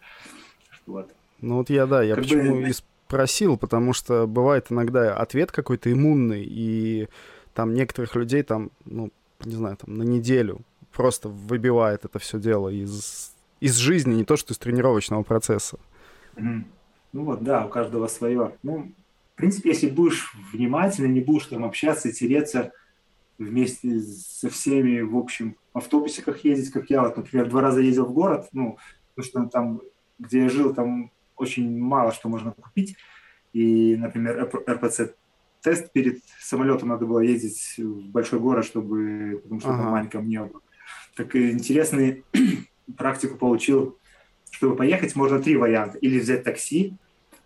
[0.87, 1.11] Вот.
[1.41, 2.69] Ну вот я, да, я как почему бы...
[2.69, 7.09] и спросил, потому что бывает иногда ответ какой-то иммунный, и
[7.53, 9.11] там некоторых людей там, ну,
[9.45, 10.61] не знаю, там на неделю
[10.93, 15.79] просто выбивает это все дело из, из жизни, не то что из тренировочного процесса.
[16.37, 16.65] Mm-hmm.
[17.15, 18.57] Ну вот, да, у каждого свое.
[18.65, 18.93] Ну,
[19.35, 22.73] в принципе, если будешь внимательно, не будешь там общаться, тереться
[23.39, 28.07] вместе со всеми, в общем, в автобусиках ездить, как я, вот, например, два раза ездил
[28.07, 28.79] в город, ну,
[29.15, 29.81] потому что там,
[30.19, 32.97] где я жил, там очень мало что можно купить.
[33.53, 39.83] И, например, РПЦ-тест перед самолетом надо было ездить в большой город, чтобы, потому что ага.
[39.83, 40.61] там маленьком не было.
[41.15, 42.25] Так интересный
[42.97, 43.99] практику получил,
[44.51, 45.99] чтобы поехать, можно три варианта.
[45.99, 46.97] Или взять такси,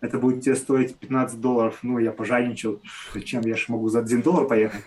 [0.01, 1.79] это будет тебе стоить 15 долларов.
[1.81, 2.81] Ну, я пожадничал,
[3.13, 4.83] зачем, я же могу за 1 доллар поехать.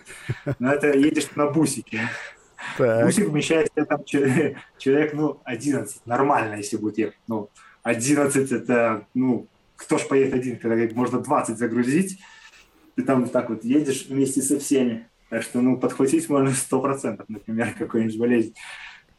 [0.59, 2.01] Но это едешь на бусике.
[2.77, 3.05] Так.
[3.05, 7.19] Бусик вмещается там человек, ну, 11, нормально, если будет ехать.
[7.27, 7.49] Ну,
[7.83, 12.19] 11 это, ну, кто ж поедет один, когда можно 20 загрузить,
[12.95, 15.07] ты там так вот едешь вместе со всеми.
[15.29, 18.55] Так что, ну, подхватить можно 100%, например, какую-нибудь болезнь.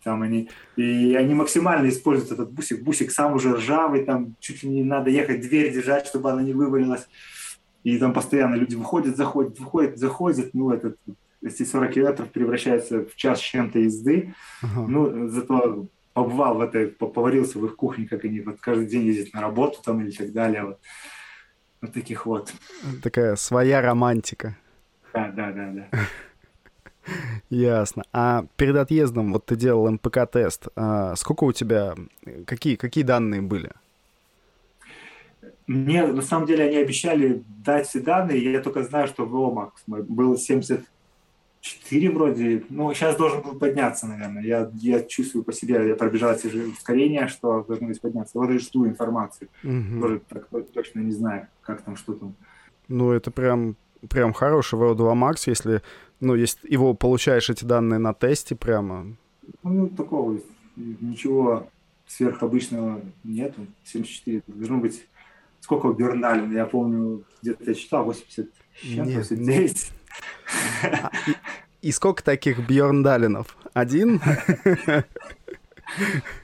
[0.05, 2.83] Там они, и они максимально используют этот бусик.
[2.83, 6.53] Бусик сам уже ржавый, там чуть ли не надо ехать, дверь держать, чтобы она не
[6.53, 7.09] вывалилась.
[7.85, 10.53] И там постоянно люди выходят, заходят, выходят, заходят.
[10.53, 10.99] Ну, этот,
[11.43, 14.35] эти 40 километров превращаются в час чем-то езды.
[14.63, 14.87] Uh-huh.
[14.87, 19.35] Ну, зато побывал в этой, поварился в их кухне, как они вот каждый день ездят
[19.35, 20.65] на работу там или так далее.
[20.65, 20.81] Вот,
[21.81, 22.53] вот таких вот.
[23.03, 24.57] Такая своя романтика.
[25.13, 25.89] Да, да, да, да.
[27.51, 28.05] Ясно.
[28.13, 30.69] А перед отъездом вот ты делал МПК-тест.
[30.77, 31.95] А сколько у тебя,
[32.47, 33.71] какие, какие данные были?
[35.67, 39.83] Мне, на самом деле, они обещали дать все данные, я только знаю, что в ОМАКС
[39.87, 44.43] был 74 вроде, ну, сейчас должен был подняться, наверное.
[44.43, 48.39] Я, я чувствую по себе, я пробежал эти же ускорения, что должно быть подняться.
[48.39, 49.49] Вот и жду информацию.
[49.63, 50.01] Угу.
[50.01, 52.35] Тоже так, точно не знаю, как там, что там.
[52.89, 53.77] Ну, это прям,
[54.11, 55.81] прям хороший VO2 Max, если
[56.21, 59.17] ну, если его получаешь эти данные на тесте прямо.
[59.63, 60.41] Ну, такого
[60.77, 61.69] ничего
[62.07, 63.67] сверхобычного нету.
[63.85, 65.07] 74 должно быть...
[65.61, 66.53] Сколько Берналин?
[66.53, 68.51] Я помню, где-то я читал, 80
[68.85, 69.17] Нет.
[69.17, 69.93] 89.
[70.83, 73.57] А, и, и сколько таких Бьерндалинов?
[73.73, 74.21] Один?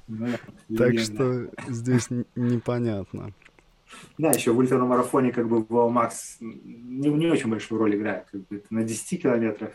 [0.09, 0.29] Ну
[0.77, 3.33] так что здесь непонятно.
[4.19, 8.27] Да, еще в ультрамарафоне как бы Макс не, не очень большую роль играет.
[8.31, 9.73] Как бы, на 10 километрах,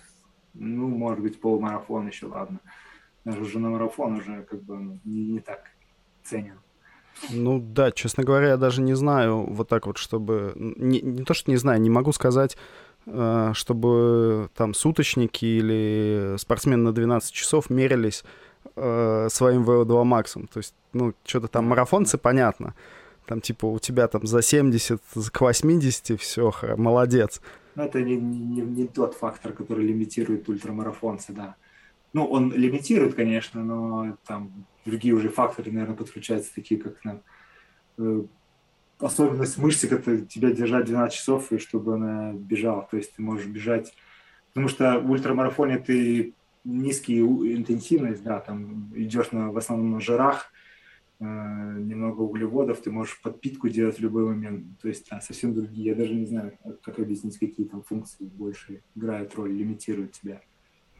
[0.54, 2.60] ну, может быть, полумарафон еще, ладно.
[3.24, 5.64] Даже уже на марафон уже как бы ну, не, не так
[6.24, 6.60] ценен.
[7.32, 10.54] Ну да, честно говоря, я даже не знаю вот так вот, чтобы...
[10.56, 12.58] Не, не то, что не знаю, не могу сказать,
[13.06, 18.24] э, чтобы там суточники или спортсмены на 12 часов мерились
[18.76, 20.48] э, своим VO2 максом.
[20.48, 22.76] То есть, ну, что-то там марафонцы, понятно.
[23.26, 25.02] Там, типа, у тебя там за 70,
[25.32, 27.42] к 80, все, молодец.
[27.76, 31.56] Но это не, не, не тот фактор, который лимитирует ультрамарафонцы, да.
[32.14, 37.22] Ну, он лимитирует, конечно, но там другие уже факторы, наверное, подключаются, такие как на
[37.98, 38.24] э,
[39.00, 42.88] особенность мышцы, это тебя держать 12 часов, и чтобы она бежала.
[42.90, 43.94] То есть ты можешь бежать,
[44.54, 50.52] потому что в ультрамарафоне ты низкий интенсивность, да, там идешь на, в основном на жирах,
[51.20, 54.66] немного углеводов, ты можешь подпитку делать в любой момент.
[54.82, 55.88] То есть да, совсем другие.
[55.88, 60.42] Я даже не знаю, как объяснить, какие там функции больше играют роль, лимитируют тебя.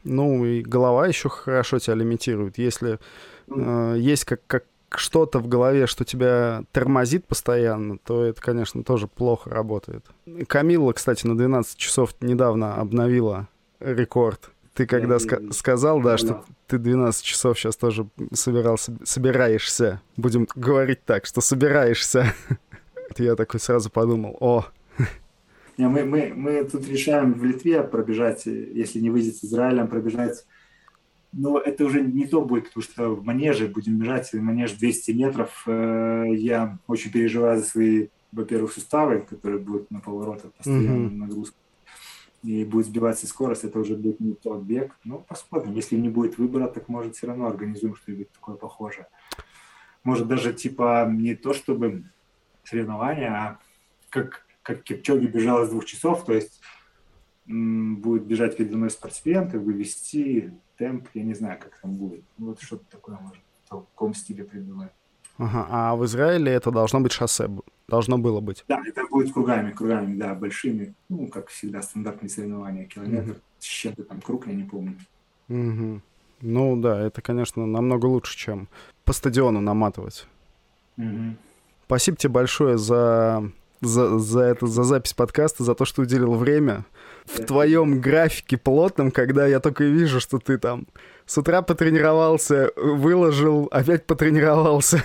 [0.04, 2.58] Ну и голова еще хорошо тебя лимитирует.
[2.58, 2.98] Если
[3.46, 8.84] ну, э, есть как, как что-то в голове, что тебя тормозит постоянно, то это, конечно,
[8.84, 10.06] тоже плохо работает.
[10.46, 13.48] Камилла, кстати, на 12 часов недавно обновила
[13.80, 20.46] рекорд ты когда ска- сказал, да, что ты 12 часов сейчас тоже собирался, собираешься, будем
[20.54, 22.34] говорить так, что собираешься,
[23.16, 24.66] я такой сразу подумал, о.
[25.78, 30.44] Не, мы, мы, мы тут решаем в Литве пробежать, если не выйдет с Израилем, пробежать
[31.32, 35.64] но это уже не то будет, потому что в манеже будем бежать, манеж 200 метров.
[35.66, 41.16] Э, я очень переживаю за свои, во-первых, суставы, которые будут на поворотах постоянно mm-hmm.
[41.16, 41.56] нагрузка
[42.42, 44.96] и будет сбиваться скорость, это уже будет не тот бег.
[45.04, 45.74] Ну, посмотрим.
[45.74, 49.08] Если не будет выбора, так может все равно организуем что-нибудь такое похожее.
[50.04, 52.04] Может даже типа не то чтобы
[52.64, 53.58] соревнования, а
[54.10, 56.60] как, как Кипчоги бежал из двух часов, то есть
[57.46, 62.24] будет бежать передо мной спортсмен, как бы вести темп, я не знаю, как там будет.
[62.38, 64.90] Вот что-то такое может в таком стиле придумать.
[65.38, 67.48] Ага, а в Израиле это должно быть шоссе,
[67.88, 68.64] должно было быть.
[68.68, 73.40] Да, это будет кругами, кругами, да, большими, ну, как всегда, стандартные соревнования, километр, mm-hmm.
[73.58, 74.96] с чем-то там круг, я не помню.
[75.48, 76.00] Mm-hmm.
[76.42, 78.68] Ну да, это, конечно, намного лучше, чем
[79.04, 80.26] по стадиону наматывать.
[80.98, 81.34] Mm-hmm.
[81.86, 86.84] Спасибо тебе большое за, за, за, это, за запись подкаста, за то, что уделил время
[87.24, 90.86] в твоем графике плотном, когда я только и вижу, что ты там
[91.26, 95.02] с утра потренировался, выложил, опять потренировался.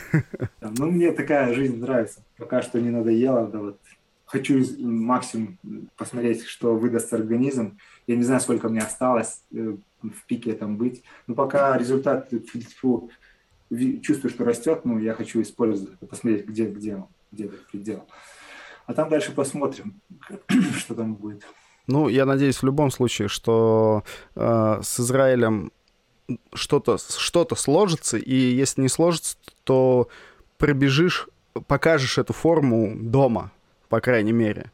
[0.61, 2.23] Ну, мне такая жизнь нравится.
[2.37, 3.79] Пока что не надоело, да вот.
[4.25, 5.57] Хочу максимум
[5.97, 7.77] посмотреть, что выдаст организм.
[8.07, 11.03] Я не знаю, сколько мне осталось э, в пике там быть.
[11.27, 12.29] Но пока результат
[12.79, 13.09] фу,
[14.01, 18.05] чувствую, что растет, ну, я хочу использовать, посмотреть, где, где, где этот предел.
[18.85, 19.99] А там дальше посмотрим,
[20.77, 21.45] что там будет.
[21.87, 24.03] Ну, я надеюсь в любом случае, что
[24.35, 25.71] э, с Израилем
[26.53, 30.07] что-то что сложится, и если не сложится, то
[30.57, 31.27] пробежишь,
[31.67, 33.51] покажешь эту форму дома,
[33.89, 34.71] по крайней мере.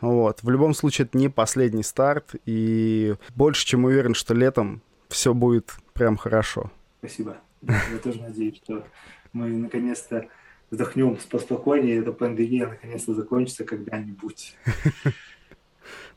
[0.00, 0.42] Вот.
[0.42, 5.74] В любом случае, это не последний старт, и больше чем уверен, что летом все будет
[5.92, 6.70] прям хорошо.
[6.98, 7.36] Спасибо.
[7.62, 8.84] Я тоже надеюсь, что
[9.32, 10.28] мы наконец-то
[10.70, 14.56] вздохнем поспокойнее, эта пандемия наконец-то закончится когда-нибудь.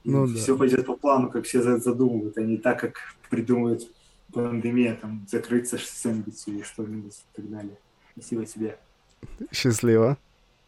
[0.06, 0.28] Ну.
[0.28, 3.84] Все пойдет по плану, как все задумывают, а не так, как придумывают
[4.34, 7.78] пандемия, там, закрыться что-нибудь или что-нибудь и так далее.
[8.14, 8.78] Спасибо тебе.
[9.52, 10.18] Счастливо.